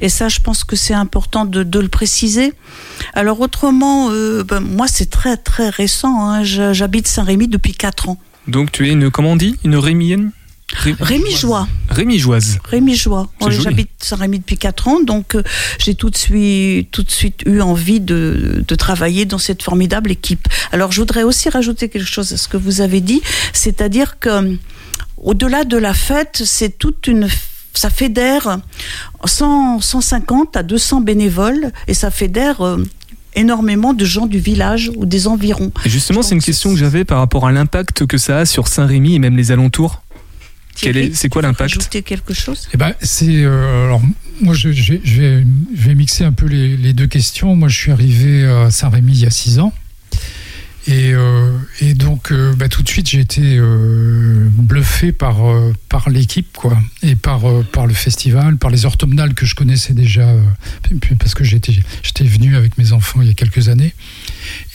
[0.00, 2.52] Et ça, je pense que c'est important de, de le préciser.
[3.14, 6.14] Alors autrement, euh, ben, moi, c'est très très récent.
[6.30, 6.44] hein.
[6.44, 8.18] J'habite Saint-Rémy depuis 4 ans.
[8.46, 9.56] Donc tu es une, comment on dit?
[9.64, 10.30] Une rémienne?
[10.76, 11.66] Ré- Rémigeois.
[11.88, 12.58] Rémigeoise.
[12.64, 13.28] Rémigeois.
[13.40, 13.64] C'est Ouais, joli.
[13.64, 15.42] J'habite Saint-Rémy depuis 4 ans, donc euh,
[15.78, 20.10] j'ai tout de suite, tout de suite eu envie de, de travailler dans cette formidable
[20.10, 20.46] équipe.
[20.72, 24.28] Alors je voudrais aussi rajouter quelque chose à ce que vous avez dit, c'est-à-dire que
[24.28, 24.54] euh,
[25.16, 27.28] au-delà de la fête, c'est toute une
[27.74, 28.58] ça fédère
[29.24, 32.82] 100, 150 à 200 bénévoles et ça fédère euh,
[33.34, 35.70] énormément de gens du village ou des environs.
[35.84, 38.66] Et justement, c'est une question que j'avais par rapport à l'impact que ça a sur
[38.68, 40.02] Saint-Rémy et même les alentours.
[40.78, 42.68] Thierry, C'est quoi l'impact quelque chose?
[42.72, 44.00] Eh ben, c'est euh, alors
[44.40, 47.56] moi je, je vais- je vais, je vais mixer un peu les, les deux questions.
[47.56, 49.72] Moi, je suis arrivé à Saint-Rémy il y a six ans.
[50.86, 51.50] Et, euh,
[51.82, 56.48] et donc, euh, bah, tout de suite, j'ai été euh, bluffé par, euh, par l'équipe,
[56.56, 60.40] quoi, et par, euh, par le festival, par les orthomnales que je connaissais déjà, euh,
[61.18, 63.92] parce que j'étais j'étais venu avec mes enfants il y a quelques années.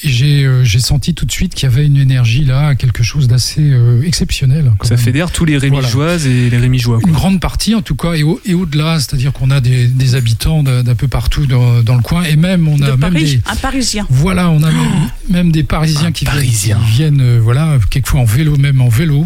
[0.03, 3.03] Et j'ai euh, j'ai senti tout de suite qu'il y avait une énergie là, quelque
[3.03, 4.71] chose d'assez euh, exceptionnel.
[4.77, 5.03] quand Ça même.
[5.03, 6.99] fédère tous les Rémigeoises et les Rémigeois.
[6.99, 7.09] quoi.
[7.09, 10.15] Une grande partie, en tout cas, et, au- et au-delà, c'est-à-dire qu'on a des, des
[10.15, 13.23] habitants d'un peu partout dans, dans le coin, et même on a De même Paris,
[13.37, 14.05] des, un Parisien.
[14.09, 18.25] voilà, on a même, même des Parisiens qui viennent, qui viennent, euh, voilà, quelquefois en
[18.25, 19.25] vélo, même en vélo.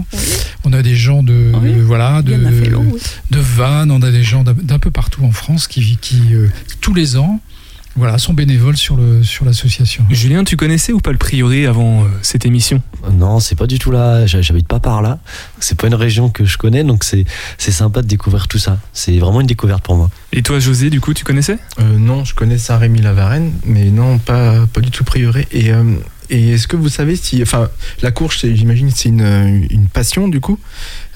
[0.64, 3.00] On a des gens de, euh, voilà, de, vélo, oui.
[3.32, 6.48] de Vannes, on a des gens d'un d'un peu partout en France qui, qui euh,
[6.82, 7.40] tous les ans,
[7.98, 10.06] voilà, sont bénévoles sur le sur l'association.
[10.10, 12.82] Julien, tu connaissais ou pas le prieuré avant euh, cette émission?
[13.12, 14.26] Non, c'est pas du tout là.
[14.26, 15.20] J'ha- J'habite pas par là.
[15.60, 17.26] C'est pas une région que je connais, donc c'est
[17.58, 18.78] c'est sympa de découvrir tout ça.
[18.94, 20.10] C'est vraiment une découverte pour moi.
[20.32, 21.58] Et toi, José, du coup, tu connaissais?
[21.80, 25.48] Euh, non, je connais Saint-Rémy-la-Varenne, mais non, pas, pas du tout Prieuré.
[25.52, 25.84] Et, euh,
[26.30, 27.42] et est-ce que vous savez si.
[27.42, 27.70] Enfin,
[28.02, 30.60] la course, c'est- j'imagine, c'est une, une passion, du coup.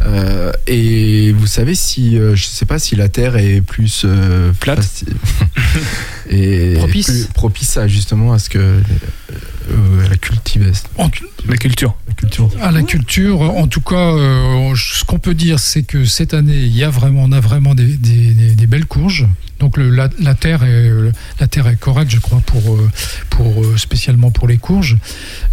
[0.01, 2.17] Euh, et vous savez si.
[2.17, 4.03] euh, je sais pas si la terre est plus.
[4.05, 5.05] euh, Plate faci-
[6.29, 7.05] et Propice.
[7.07, 8.57] plus propice à, justement à ce que.
[8.59, 10.71] euh, à la cultiver.
[11.47, 11.95] La culture.
[12.07, 12.49] La culture.
[12.61, 16.57] À la culture, en tout cas, euh, ce qu'on peut dire, c'est que cette année,
[16.57, 19.27] il y a vraiment, on a vraiment des, des- des- des belles courges.
[19.61, 20.91] Donc le- la, la terre est
[21.39, 22.89] la terre est correcte, je crois, pour euh,
[23.29, 24.97] pour euh, spécialement pour les courges.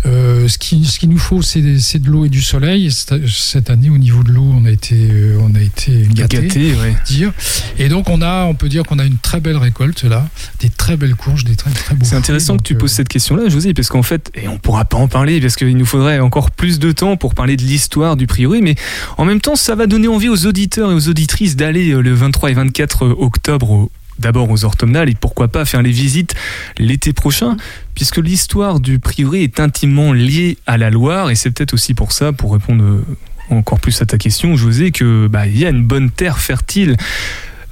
[0.07, 2.90] Euh, ce qui ce qu'il nous faut, c'est de l'eau et du soleil.
[2.90, 6.40] Cette année, au niveau de l'eau, on a été euh, on a été gâté.
[6.49, 6.97] Gâté, ouais.
[7.07, 7.33] Dire.
[7.79, 10.27] Et donc on a, on peut dire qu'on a une très belle récolte là,
[10.61, 12.05] des très belles courges, des très très beaux.
[12.05, 14.57] C'est intéressant fruits, que tu euh, poses cette question-là, José, parce qu'en fait, et on
[14.59, 17.62] pourra pas en parler, parce qu'il nous faudrait encore plus de temps pour parler de
[17.62, 18.75] l'histoire du prieuré, mais
[19.18, 22.14] en même temps, ça va donner envie aux auditeurs et aux auditrices d'aller euh, le
[22.14, 26.35] 23 et 24 octobre au- D'abord aux orthomnales et pourquoi pas faire les visites
[26.78, 27.57] l'été prochain,
[27.94, 32.12] puisque l'histoire du prieuré est intimement liée à la Loire et c'est peut-être aussi pour
[32.12, 33.04] ça, pour répondre euh,
[33.50, 36.96] encore plus à ta question, José, que bah, il y a une bonne terre fertile.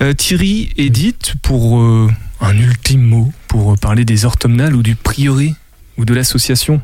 [0.03, 5.55] Euh, Thierry, Edith, pour euh, un ultime mot, pour parler des orthomnales ou du prieuré
[5.99, 6.81] ou de l'association?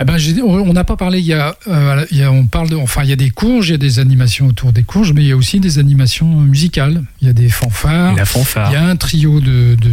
[0.00, 1.20] Eh ben, on n'a pas parlé.
[1.20, 3.30] Il y a, euh, il y a- on parle de, enfin, il y a des
[3.30, 5.78] courges, il y a des animations autour des courges, mais il y a aussi des
[5.78, 7.04] animations musicales.
[7.20, 8.16] Il y a des fanfares.
[8.16, 8.70] La fanfare.
[8.70, 9.90] Il y a un trio de de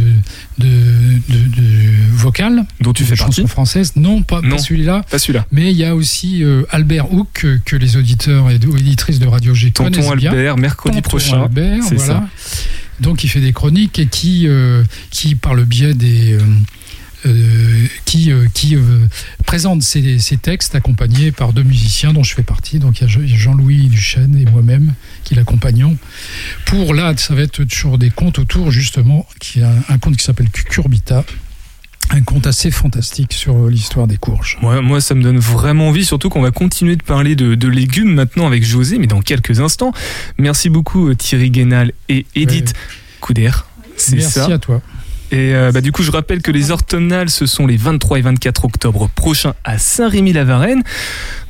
[0.58, 0.68] de,
[1.28, 1.62] de, de
[2.14, 2.64] vocales.
[2.80, 3.92] Dont tu fais partie françaises.
[3.94, 5.02] Non, pas, pas celui-là.
[5.08, 5.46] Pas celui-là.
[5.52, 9.26] Mais il y a aussi euh, Albert Hook que, que les auditeurs et auditrices de
[9.28, 10.30] Radio G Tonton connaissent bien.
[10.32, 11.42] Albert, mercredi Tonton prochain.
[11.42, 12.04] Albert, voilà.
[12.04, 12.28] ça.
[13.00, 16.36] Donc il fait des chroniques et qui, euh, qui par le biais des...
[17.26, 19.06] euh, qui, euh, qui euh,
[19.46, 22.78] présente ces, ces textes accompagnés par deux musiciens dont je fais partie.
[22.78, 24.94] Donc il y a Je- Jean-Louis Duchesne et moi-même
[25.24, 25.96] qui l'accompagnons.
[26.66, 30.24] Pour là, ça va être toujours des contes autour justement, qui a un conte qui
[30.24, 31.24] s'appelle Cucurbita.
[32.10, 34.58] Un conte assez fantastique sur l'histoire des courges.
[34.60, 37.68] Moi, moi, ça me donne vraiment envie, surtout qu'on va continuer de parler de, de
[37.68, 39.92] légumes maintenant avec José, mais dans quelques instants.
[40.36, 42.74] Merci beaucoup Thierry Guénal et Edith
[43.20, 43.52] Couder.
[43.96, 44.46] C'est Merci ça.
[44.52, 44.82] à toi.
[45.32, 48.20] Et euh, bah, du coup, je rappelle que les orthomnales, ce sont les 23 et
[48.20, 50.82] 24 octobre prochains à Saint-Rémy-la-Varenne.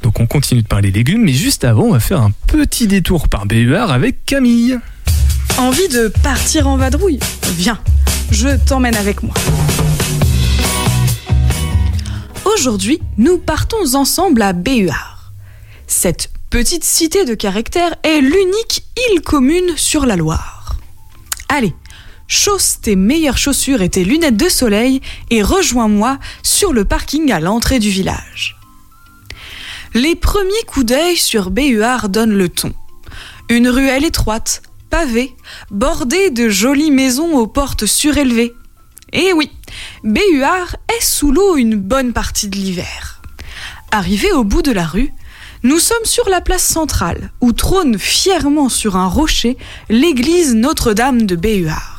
[0.03, 3.29] Donc on continue de parler légumes, mais juste avant, on va faire un petit détour
[3.29, 4.79] par BUR avec Camille.
[5.59, 7.19] Envie de partir en vadrouille?
[7.57, 7.81] Viens,
[8.31, 9.35] je t'emmène avec moi.
[12.45, 15.33] Aujourd'hui, nous partons ensemble à Béhuard.
[15.89, 20.77] Cette petite cité de caractère est l'unique île commune sur la Loire.
[21.49, 21.75] Allez,
[22.29, 25.01] chausse tes meilleures chaussures et tes lunettes de soleil
[25.31, 28.57] et rejoins-moi sur le parking à l'entrée du village.
[29.95, 32.73] Les premiers coups d'œil sur Béhuard donnent le ton.
[33.51, 35.35] Une ruelle étroite, pavée,
[35.71, 38.55] bordée de jolies maisons aux portes surélevées.
[39.13, 39.51] Et oui,
[40.03, 43.21] Béhuard est sous l'eau une bonne partie de l'hiver.
[43.91, 45.13] Arrivé au bout de la rue,
[45.63, 49.59] nous sommes sur la place centrale, où trône fièrement sur un rocher
[49.91, 51.92] l'église Notre-Dame de Béhuard.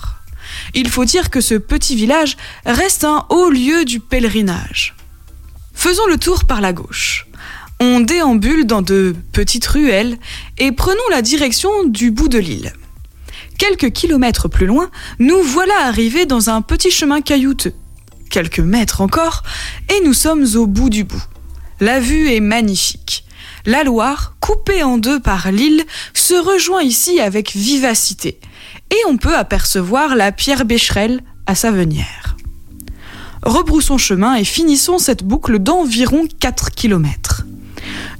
[0.73, 4.95] Il faut dire que ce petit village reste un haut lieu du pèlerinage.
[5.73, 7.27] Faisons le tour par la gauche.
[7.79, 10.17] On déambule dans de petites ruelles
[10.57, 12.73] et prenons la direction du bout de l'île.
[13.57, 17.73] Quelques kilomètres plus loin, nous voilà arrivés dans un petit chemin caillouteux.
[18.29, 19.43] Quelques mètres encore,
[19.89, 21.23] et nous sommes au bout du bout.
[21.79, 23.25] La vue est magnifique.
[23.65, 28.39] La Loire, coupée en deux par l'île, se rejoint ici avec vivacité,
[28.91, 32.35] et on peut apercevoir la pierre Bécherel à sa venière.
[33.43, 37.45] Rebroussons chemin et finissons cette boucle d'environ 4 kilomètres.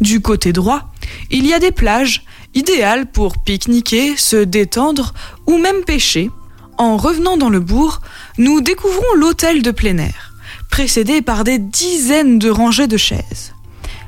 [0.02, 0.92] Du côté droit,
[1.32, 5.14] il y a des plages, idéales pour pique-niquer, se détendre
[5.48, 6.30] ou même pêcher.
[6.78, 8.02] En revenant dans le bourg,
[8.38, 10.34] nous découvrons l'hôtel de plein air,
[10.70, 13.54] précédé par des dizaines de rangées de chaises.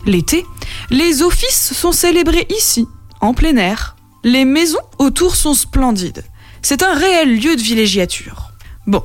[0.06, 0.45] L'été,
[0.89, 2.88] les offices sont célébrés ici,
[3.22, 3.95] en plein air.
[4.24, 6.24] Les maisons autour sont splendides.
[6.68, 8.49] C'est un réel lieu de villégiature.
[8.88, 9.03] Bon,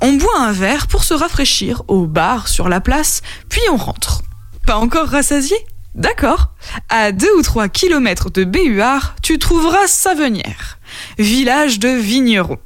[0.00, 4.22] on boit un verre pour se rafraîchir au bar sur la place, puis on rentre.
[4.64, 5.56] Pas encore rassasié?
[5.96, 6.52] D'accord.
[6.90, 10.78] À deux ou trois kilomètres de Béhuard, tu trouveras Savenière,
[11.18, 12.60] village de vignerons.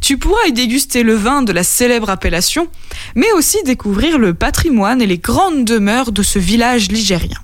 [0.00, 2.68] Tu pourras y déguster le vin de la célèbre appellation,
[3.14, 7.40] mais aussi découvrir le patrimoine et les grandes demeures de ce village ligérien.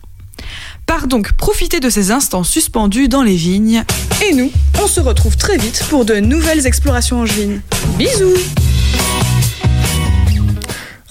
[0.87, 3.85] Pars donc profiter de ces instants suspendus dans les vignes.
[4.29, 4.51] Et nous,
[4.83, 7.61] on se retrouve très vite pour de nouvelles explorations angevines.
[7.99, 8.35] Bisous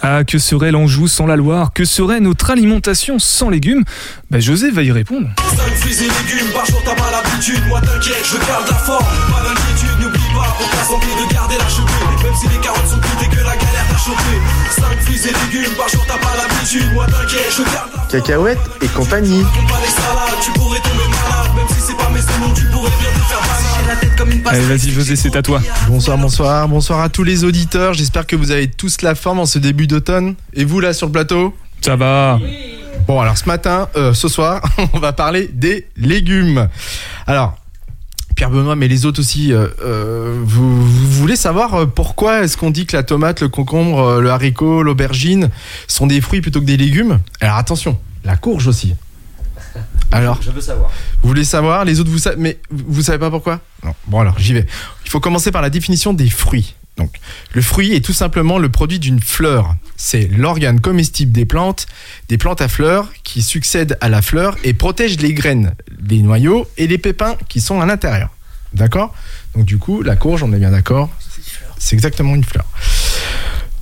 [0.03, 1.72] Ah, que serait l'Anjou sans la Loire?
[1.74, 3.84] Que serait notre alimentation sans légumes?
[4.30, 5.28] Bah, José va y répondre.
[5.38, 6.01] 5 fruits et
[6.34, 7.61] légumes par jour, t'as pas l'habitude.
[7.67, 9.05] Moi, t'inquiète, je garde la forme.
[9.32, 12.24] Pas d'inquiétude, n'oublie pas pour ta santé de garder la cheveux.
[12.24, 13.80] Même si les carottes sont cuites et que la galère
[14.12, 14.82] t'a chauffé.
[14.82, 16.93] 5 fruits et légumes par jour, t'as pas l'habitude.
[16.93, 19.43] Moi, t'inquiète, je garde la Cacahuètes et compagnie.
[19.43, 19.68] forme.
[19.68, 21.51] Pas les salades, tu pourrais tomber malade.
[21.55, 23.80] Même si c'est pas mes secondes, tu pourrais bien te faire malade.
[23.80, 25.62] J'ai la tête comme une Allez, vas-y José, c'est à toi.
[25.88, 27.93] Bonsoir, bonsoir, bonsoir à tous les auditeurs.
[27.93, 30.36] J'espère que vous avez tous la forme en ce début d'automne.
[30.53, 31.55] Et vous là sur le plateau?
[31.82, 32.39] Ça va.
[33.07, 34.62] Bon, alors ce matin, euh, ce soir,
[34.93, 36.68] on va parler des légumes.
[37.26, 37.57] Alors,
[38.36, 42.57] Pierre Benoît, mais les autres aussi, euh, euh, vous, vous voulez savoir euh, pourquoi est-ce
[42.57, 45.49] qu'on dit que la tomate, le concombre, le haricot, l'aubergine
[45.88, 47.19] sont des fruits plutôt que des légumes?
[47.39, 48.95] Alors attention, la courge aussi.
[50.11, 50.89] Alors, Je veux savoir.
[51.21, 53.61] vous voulez savoir Les autres, vous savez, mais vous vous savez pas pourquoi?
[53.84, 53.93] Non.
[54.07, 54.65] Bon alors, j'y vais.
[55.05, 56.75] Il faut commencer par la définition des fruits.
[56.97, 57.15] Donc,
[57.53, 59.75] le fruit est tout simplement le produit d'une fleur.
[59.97, 61.87] C'est l'organe comestible des plantes,
[62.29, 65.73] des plantes à fleurs qui succèdent à la fleur et protègent les graines,
[66.07, 68.29] les noyaux et les pépins qui sont à l'intérieur.
[68.73, 69.13] D'accord?
[69.55, 71.09] Donc du coup, la courge, on est bien d'accord?
[71.77, 72.65] C'est exactement une fleur.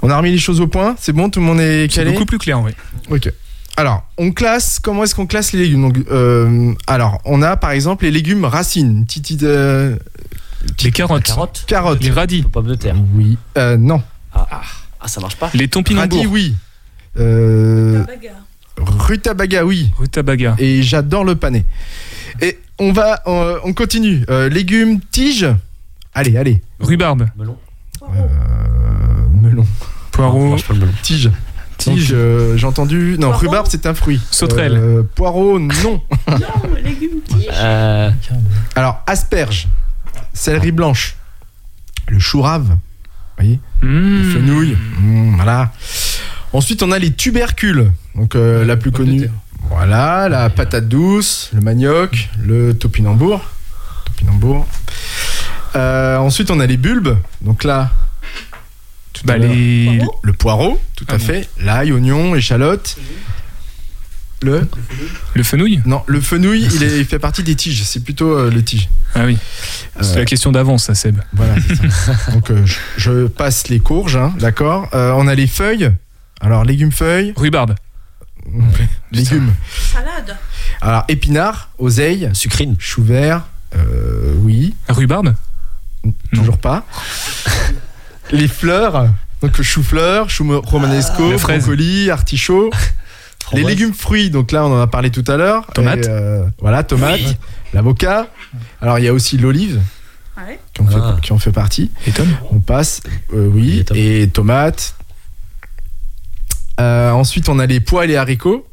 [0.02, 2.12] On a remis les choses au point, c'est bon, tout le monde est C'est calé?
[2.12, 2.72] beaucoup plus clair, oui.
[3.10, 3.32] Ok.
[3.76, 5.82] Alors, on classe, comment est-ce qu'on classe les légumes?
[5.82, 9.98] Donc, euh, Alors, on a par exemple les légumes racines, petite, euh,
[10.84, 11.24] Les carottes.
[11.24, 12.04] Carottes carotte.
[12.04, 12.44] Les radis.
[12.44, 12.96] Pommes de terre.
[13.16, 13.38] Oui.
[13.58, 14.02] Euh, non.
[14.34, 14.62] Ah,
[15.02, 15.50] ah, ça marche pas.
[15.54, 16.26] Les Radis, tompinambours.
[16.30, 16.56] oui.
[17.18, 18.04] Euh,
[18.78, 19.92] rutabaga, oui.
[19.98, 20.56] Rutabaga.
[20.60, 21.66] Et j'adore le pané.
[22.42, 24.24] Et on va, on, on continue.
[24.30, 25.48] Euh, légumes, tiges.
[26.14, 26.62] Allez, allez.
[26.80, 27.28] Rhubarbe.
[27.38, 27.58] Melon.
[29.42, 29.66] Melon,
[30.12, 30.50] Poireau.
[30.50, 30.92] marche pas le melon.
[31.02, 31.30] tige.
[31.78, 32.10] Tige.
[32.14, 33.16] Euh, j'ai entendu.
[33.20, 33.40] Non, Poireau.
[33.40, 34.20] rhubarbe, c'est un fruit.
[34.32, 34.76] Sauterelle.
[34.76, 36.02] Euh, poireau, non.
[36.84, 37.48] légumes tige.
[37.54, 38.12] Euh,
[38.76, 39.68] Alors, asperge,
[40.34, 41.16] céleri blanche,
[42.08, 42.76] le chou rave, vous
[43.38, 44.16] voyez, Mmh.
[44.22, 45.72] les fenouilles, mmh, voilà.
[46.52, 47.92] Ensuite, on a les tubercules.
[48.16, 49.30] Donc, euh, la plus connue.
[49.70, 53.42] Voilà, la patate douce, le manioc, le topinambour.
[54.06, 54.68] Topinambour.
[55.76, 57.18] Euh, ensuite, on a les bulbes.
[57.42, 57.92] Donc là,
[59.14, 60.02] tout Bah, les...
[60.24, 61.24] le poireau, tout à Ah bon.
[61.24, 61.48] fait.
[61.60, 62.98] L'ail, oignon, échalote.
[64.42, 64.68] Le
[65.34, 67.84] Le fenouil Non, le fenouil, il, est- il fait partie des tiges.
[67.84, 68.90] C'est plutôt euh, le tige.
[69.16, 69.38] Ah oui.
[70.02, 71.20] C'est Euh, la question d'avance, ça, Seb.
[71.34, 72.14] Voilà, c'est ça.
[72.32, 74.88] Donc, euh, je, je passe les courges, hein, d'accord.
[74.94, 75.92] Euh, on a les feuilles.
[76.42, 77.34] Alors, légumes feuilles.
[77.36, 77.76] Rhubarbe.
[79.12, 79.54] légumes.
[79.92, 80.38] Salade.
[80.82, 82.76] Alors, épinards, oseille, Sucrine.
[82.80, 83.44] chou vert.
[83.76, 85.36] euh, oui, Rhubarbe
[86.34, 86.86] toujours pas.
[88.32, 89.10] les fleurs.
[89.42, 91.64] Donc, chou-fleur, chou romanesco, fraise.
[91.64, 92.70] brocoli, artichaut.
[93.54, 95.66] Les légumes fruits, donc là on en a parlé tout à l'heure.
[95.74, 96.06] Tomate.
[96.06, 97.20] Et, euh, voilà, tomate,
[97.74, 98.28] l'avocat.
[98.82, 99.80] Alors il y a aussi l'olive
[100.38, 100.58] Ouais.
[100.74, 101.18] qui, en fait, Ah.
[101.22, 101.92] qui en fait partie.
[102.08, 103.02] Et Tom On passe,
[103.34, 104.96] euh, oui, et tomates.
[106.80, 108.66] Euh, ensuite on a les pois et les haricots.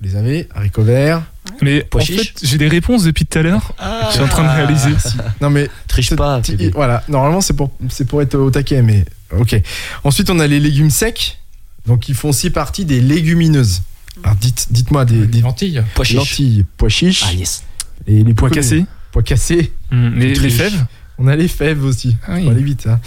[0.00, 1.22] Vous les avez, haricots verts.
[1.62, 3.72] Mais Pois en chiche fait, j'ai des réponses depuis tout à l'heure.
[4.08, 4.90] Je suis en train de réaliser.
[5.40, 6.40] Non mais Triche pas.
[6.74, 9.04] voilà, normalement c'est pour, c'est pour être au taquet, mais
[9.36, 9.60] ok.
[10.04, 11.38] Ensuite on a les légumes secs.
[11.86, 13.82] Donc ils font aussi partie des légumineuses.
[14.24, 15.82] Alors dites, dites-moi des, Des lentilles.
[15.94, 16.16] Pois chiche.
[16.16, 17.62] lentilles, pois chiches, Ah yes.
[18.06, 19.72] et les Pois cassés Pois cassés.
[19.92, 20.84] Hum, Les, les fèves
[21.18, 22.16] On a les fèves aussi.
[22.26, 22.48] Ah oui.
[22.48, 22.86] Aller vite.
[22.86, 22.98] hein.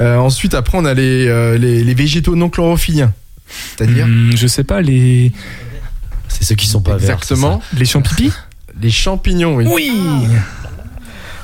[0.00, 3.12] Euh, ensuite, après, on a les, euh, les, les végétaux non chlorophylliens.
[3.76, 5.32] C'est-à-dire Hum, Je sais pas, les,
[6.28, 7.10] C'est ceux qui sont pas verts.
[7.16, 8.30] exactement les champignons?
[8.80, 9.56] Les champignons.
[9.56, 9.66] Oui.
[9.70, 9.90] Oui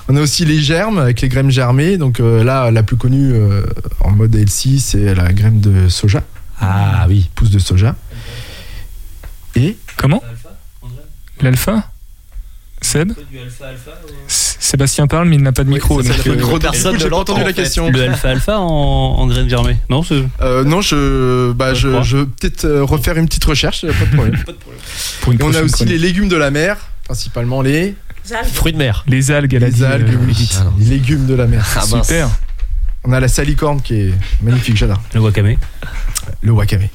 [0.09, 1.99] On a aussi les germes avec les graines germées.
[1.99, 3.63] Donc euh, là, la plus connue euh,
[4.01, 6.23] en mode LC, c'est la graine de soja,
[6.61, 7.29] Ah oui.
[7.35, 7.95] pousse de soja.
[9.55, 10.23] Et Comment
[11.41, 11.91] L'alpha
[12.83, 13.13] Seb
[14.29, 16.01] S- Sébastien parle, mais il n'a pas de micro.
[16.01, 17.63] Oui, donc, euh, gros personne pas l'entend, entendu en la fait.
[17.63, 17.91] question.
[17.91, 19.79] Le alpha-alpha en, en graines germées.
[19.89, 20.03] Non.
[20.41, 24.05] Euh, non, je, bah, Je je, vais peut-être euh, refaire une petite recherche, a pas
[24.05, 24.45] de problème.
[25.23, 25.93] pour une Et on a aussi chronique.
[25.93, 27.95] les légumes de la mer, principalement les,
[28.53, 29.05] Fruits de mer.
[29.07, 30.49] les algues, elle a les dit, algues, euh, oui.
[30.57, 31.65] Ah les légumes de la mer.
[31.77, 32.13] Ah, mince.
[33.07, 35.01] On a la salicorne qui est magnifique, j'adore.
[35.15, 35.55] Le wakame.
[36.43, 36.89] Le wakame.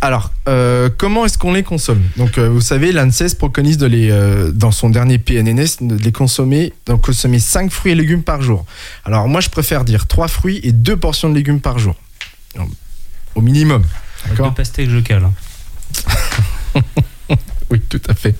[0.00, 2.02] Alors, euh, comment est-ce qu'on les consomme?
[2.16, 6.12] Donc, euh, vous savez, l'ANSES préconise de les, euh, dans son dernier PNNS de les
[6.12, 8.64] consommer, d'en consommer 5 fruits et légumes par jour.
[9.04, 11.96] Alors, moi, je préfère dire 3 fruits et 2 portions de légumes par jour.
[13.34, 13.82] Au minimum.
[13.82, 15.28] Deux D'accord pastèques, je cale.
[17.70, 18.34] Oui, tout à fait.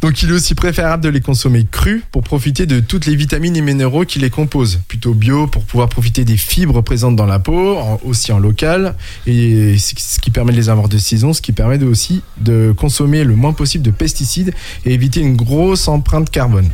[0.00, 3.56] Donc, il est aussi préférable de les consommer crus pour profiter de toutes les vitamines
[3.56, 4.80] et minéraux qui les composent.
[4.86, 8.94] Plutôt bio pour pouvoir profiter des fibres présentes dans la peau, aussi en local,
[9.26, 13.24] et ce qui permet de les avoir de saison, ce qui permet aussi de consommer
[13.24, 16.70] le moins possible de pesticides et éviter une grosse empreinte carbone.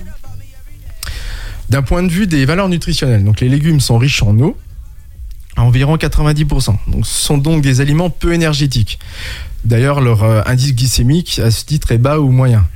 [1.70, 4.54] D'un point de vue des valeurs nutritionnelles, donc les légumes sont riches en eau,
[5.56, 6.76] à environ 90%.
[6.88, 8.98] Donc, ce sont donc des aliments peu énergétiques.
[9.64, 12.66] D'ailleurs, leur euh, indice glycémique à ce titre est bas ou moyen.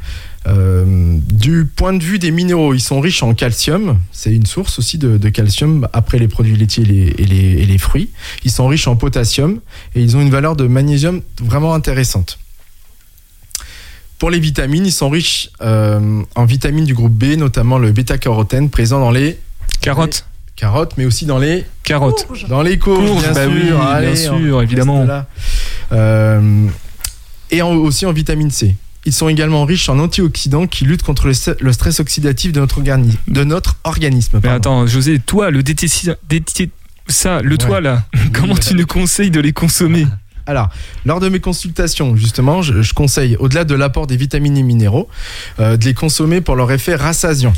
[0.46, 4.78] Euh, du point de vue des minéraux, ils sont riches en calcium, c'est une source
[4.78, 8.08] aussi de, de calcium après les produits laitiers et les, et les- et les fruits.
[8.44, 9.60] Ils sont riches en potassium
[9.94, 12.38] et ils ont une valeur de magnésium vraiment intéressante.
[14.18, 18.70] Pour les vitamines, ils sont riches euh, en vitamines du groupe B, notamment le bêta-carotène
[18.70, 19.38] présent dans les
[19.80, 20.24] Carottes.
[20.56, 22.26] carottes, mais aussi dans les Carottes.
[22.48, 23.52] dans les courges, Courges, bien bah sûr.
[23.52, 25.06] oui, bien sûr, évidemment.
[25.92, 26.66] Euh,
[27.50, 28.74] et en- aussi en vitamine C.
[29.04, 32.60] Ils sont également riches en antioxydants qui luttent contre le, st- le stress oxydatif de
[32.60, 34.40] notre, organi- de notre organisme.
[34.42, 36.70] Mais attends, José, toi, le DTC, DT
[37.06, 37.56] ça, le Ouais.
[37.56, 40.06] toi là, comment tu nous conseilles de les consommer?
[40.44, 40.68] Alors,
[41.06, 45.08] lors de mes consultations, justement, je, je conseille, au-delà de l'apport des vitamines et minéraux,
[45.60, 47.52] euh, de les consommer pour leur effet rassasiant.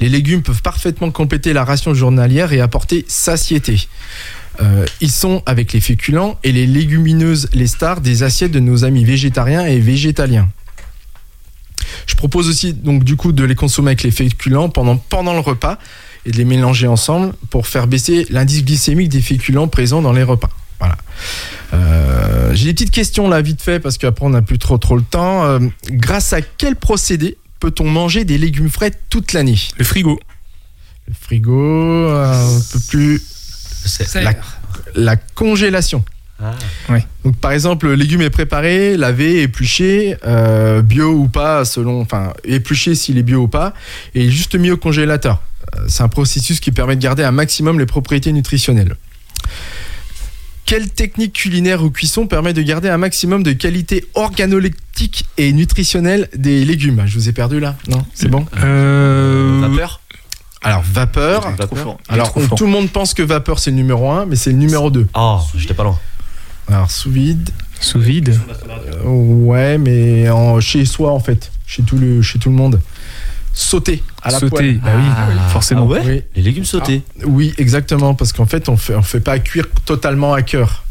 [0.00, 3.88] Les légumes peuvent parfaitement compléter la ration journalière et apporter satiété.
[4.60, 8.84] Euh, ils sont, avec les féculents et les légumineuses, les stars des assiettes de nos
[8.84, 10.48] amis végétariens et végétaliens.
[12.06, 15.40] Je propose aussi, donc, du coup, de les consommer avec les féculents pendant, pendant le
[15.40, 15.78] repas
[16.26, 20.22] et de les mélanger ensemble pour faire baisser l'indice glycémique des féculents présents dans les
[20.22, 20.50] repas.
[20.78, 20.96] Voilà.
[21.72, 24.96] Euh, J'ai des petites questions là, vite fait, parce qu'après on n'a plus trop trop
[24.96, 25.44] le temps.
[25.44, 25.58] Euh,
[25.90, 29.58] grâce à quel procédé peut-on manger des légumes frais toute l'année?
[29.78, 30.20] Le frigo.
[31.06, 33.22] Le frigo, euh, un peu plus.
[34.22, 34.34] La,
[34.94, 36.04] la congélation.
[36.42, 36.54] Ah.
[37.24, 42.32] Donc par exemple, le légume est préparé, lavé, épluché, euh, bio ou pas, selon, enfin
[42.44, 43.74] épluché s'il est bio ou pas,
[44.14, 45.42] et juste mis au congélateur.
[45.76, 48.96] Euh, C'est un processus qui permet de garder un maximum les propriétés nutritionnelles.
[50.64, 56.28] Quelle technique culinaire ou cuisson permet de garder un maximum de qualité organoleptique et nutritionnelle
[56.34, 57.02] des légumes?
[57.06, 58.06] Je vous ai perdu là Non?
[58.14, 58.46] C'est bon?
[58.62, 59.99] Euh, Vapeur?
[60.62, 61.50] Alors vapeur.
[61.56, 61.96] Vapeur.
[62.08, 64.56] Alors on- tout le monde pense que vapeur c'est le numéro 1, mais c'est le
[64.58, 65.06] numéro 2.
[65.14, 65.98] Oh, j'étais pas loin.
[66.68, 67.50] Alors, sous vide.
[67.80, 68.38] Sous vide
[68.68, 71.50] Euh, Ouais, mais en, chez soi, en fait.
[71.66, 72.80] Chez tout le, chez tout le monde.
[73.52, 74.80] Sauter à la Sauter, poêle.
[74.84, 75.82] bah oui, forcément.
[75.90, 76.22] Ah ouais Oui.
[76.36, 77.02] Les légumes sautés.
[77.20, 80.84] Ah, oui, exactement, parce qu'en fait, on fait, on fait pas cuire totalement à cœur.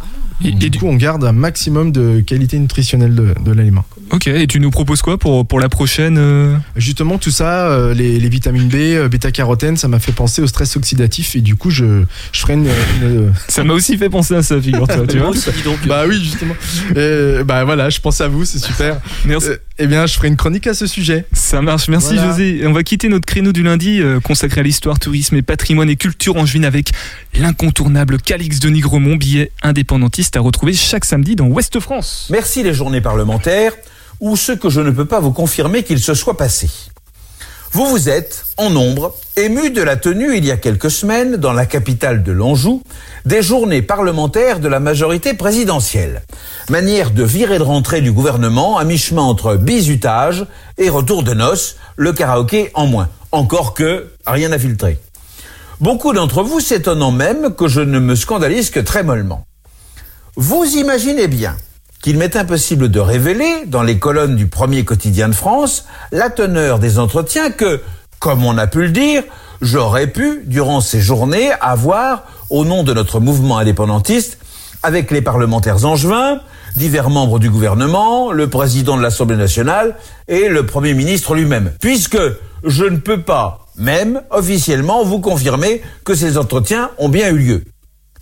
[0.43, 3.83] Et, du et coup, on garde un maximum de qualité nutritionnelle de, de l'aliment.
[4.11, 7.93] ok, et tu nous proposes quoi pour, pour la prochaine euh Justement, tout ça, euh,
[7.93, 11.55] les, les vitamines B, euh, bêta-carotène, ça m'a fait penser au stress oxydatif et du
[11.55, 12.67] coup, je, je ferai une.
[13.01, 15.29] une- Ça m'a aussi fait penser à ça, figure-toi, tu vois.
[15.29, 15.85] aussi, dis donc.
[15.87, 16.55] Bah oui, justement.
[16.95, 18.99] Euh, bah voilà, je pense à vous, c'est super.
[19.25, 19.49] Merci.
[19.81, 21.25] Eh bien, je ferai une chronique à ce sujet.
[21.31, 22.31] Ça marche, merci Voilà.
[22.31, 22.63] José.
[22.67, 25.95] On va quitter notre créneau du lundi euh, consacré à l'histoire, tourisme et patrimoine et
[25.95, 26.91] culture en juin avec
[27.39, 32.27] l'incontournable Calix de Nigremont, billet indépendantiste à retrouver chaque samedi dans Ouest France.
[32.29, 33.73] Merci les journées parlementaires,
[34.19, 36.69] ou ce que je ne peux pas vous confirmer qu'il se soit passé.
[37.71, 41.53] Vous vous êtes, en nombre, ému de la tenue il y a quelques semaines, dans
[41.53, 42.81] la capitale de l'Anjou,
[43.25, 46.23] des journées parlementaires de la majorité présidentielle.
[46.69, 50.47] Manière de virer de rentrée du gouvernement à mi-chemin entre bizutage
[50.79, 53.09] et retour de noces, le karaoké en moins.
[53.31, 54.97] Encore que, rien à filtrer.
[55.79, 59.45] Beaucoup d'entre vous s'étonnant même que je ne me scandalise que très mollement.
[60.41, 61.57] Vous imaginez bien
[62.01, 65.83] qu'il m'est impossible de révéler, dans les colonnes du premier quotidien de France,
[66.13, 67.81] la teneur des entretiens que,
[68.19, 69.23] comme on a pu le dire,
[69.61, 74.37] j'aurais pu, durant ces journées, avoir, au nom de notre mouvement indépendantiste,
[74.81, 76.39] avec les parlementaires angevins,
[76.77, 79.97] divers membres du gouvernement, le président de l'Assemblée nationale
[80.29, 81.73] et le Premier ministre lui-même.
[81.81, 82.21] Puisque
[82.63, 87.63] je ne peux pas, même officiellement, vous confirmer que ces entretiens ont bien eu lieu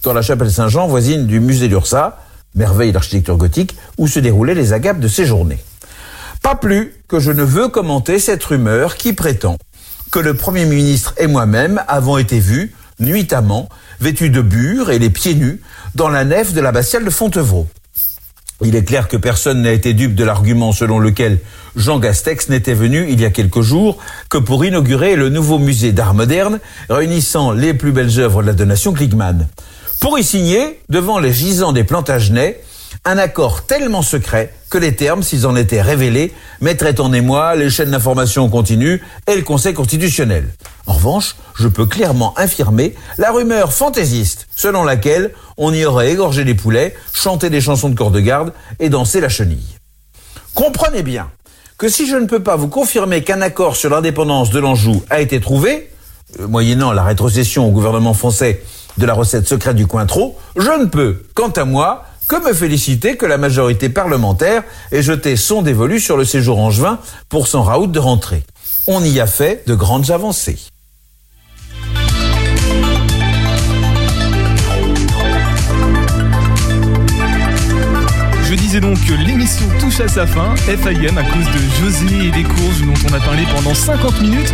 [0.04, 2.20] dans la chapelle Saint-Jean, voisine du musée d'Ursa,
[2.56, 5.60] merveille d'architecture gothique, où se déroulaient les agapes de ces journées.
[6.42, 9.58] Pas plus que je ne veux commenter cette rumeur qui prétend
[10.12, 13.68] que le Premier ministre et moi-même avons été vus, nuitamment,
[14.00, 15.62] vêtus de bure et les pieds nus,
[15.96, 17.68] dans la nef de l'abbatiale de Fontevraud.
[18.62, 21.40] Il est clair que personne n'a été dupe de l'argument selon lequel
[21.76, 25.92] Jean Gastex n'était venu il y a quelques jours que pour inaugurer le nouveau musée
[25.92, 29.48] d'art moderne réunissant les plus belles œuvres de la donation Klickmann.
[30.00, 32.62] Pour y signer, devant les gisants des Plantagenets,
[33.04, 37.72] un accord tellement secret que les termes, s'ils en étaient révélés, mettraient en émoi les
[37.72, 40.54] chaînes d'information continue et le Conseil constitutionnel.
[40.86, 46.44] En revanche, je peux clairement infirmer la rumeur fantaisiste selon laquelle on y aurait égorgé
[46.44, 49.78] les poulets, chanté des chansons de corps de garde et dansé la chenille.
[50.54, 51.32] Comprenez bien
[51.80, 55.22] que si je ne peux pas vous confirmer qu'un accord sur l'indépendance de l'Anjou a
[55.22, 55.90] été trouvé,
[56.40, 58.62] euh, moyennant la rétrocession au gouvernement français
[58.98, 63.16] de la recette secrète du Cointreau, je ne peux, quant à moi, que me féliciter
[63.16, 67.88] que la majorité parlementaire ait jeté son dévolu sur le séjour angevin pour son raout
[67.88, 68.44] de rentrée.
[68.88, 70.58] On y a fait de grandes avancées.
[78.50, 82.32] Je disais donc que l'émission touche à sa fin, FIM à cause de José et
[82.32, 84.54] des courses dont on a parlé pendant 50 minutes.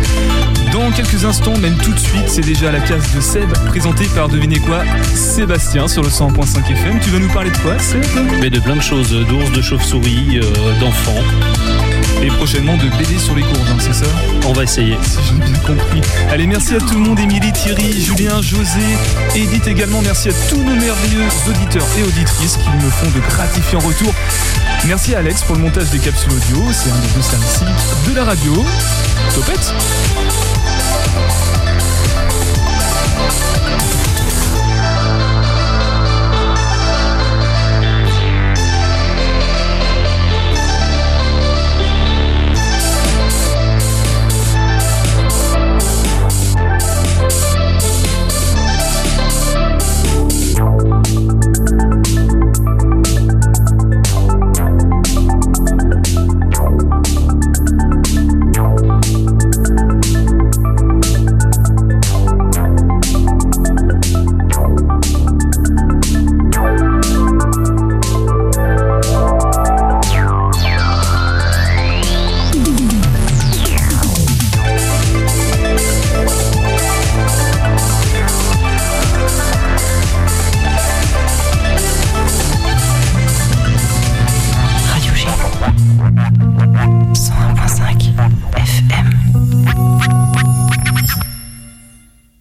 [0.74, 4.28] Dans quelques instants, même tout de suite, c'est déjà la case de Seb, présentée par,
[4.28, 4.82] devinez quoi,
[5.14, 6.98] Sébastien sur le 100.5 FM.
[6.98, 8.02] Tu vas nous parler de quoi, Seb?
[8.40, 11.22] Mais de plein de choses, d'ours, de chauves-souris, euh, d'enfants.
[12.24, 14.06] Et prochainement de BD sur les courses, hein, c'est ça?
[14.48, 14.96] On va essayer.
[15.02, 16.00] Si j'ai bien compris.
[16.28, 18.80] Allez, merci à tout le monde, Émilie, Thierry, Julien, José,
[19.36, 20.02] Edith également.
[20.02, 24.14] Merci à tous nos merveilleux auditeurs et auditrices qui me font de gratifiants retours.
[24.86, 26.64] Merci à Alex pour le montage des capsules audio.
[26.72, 27.60] C'est un des deux services
[28.08, 28.64] de la radio.
[29.36, 29.72] Topette
[31.14, 31.54] Radio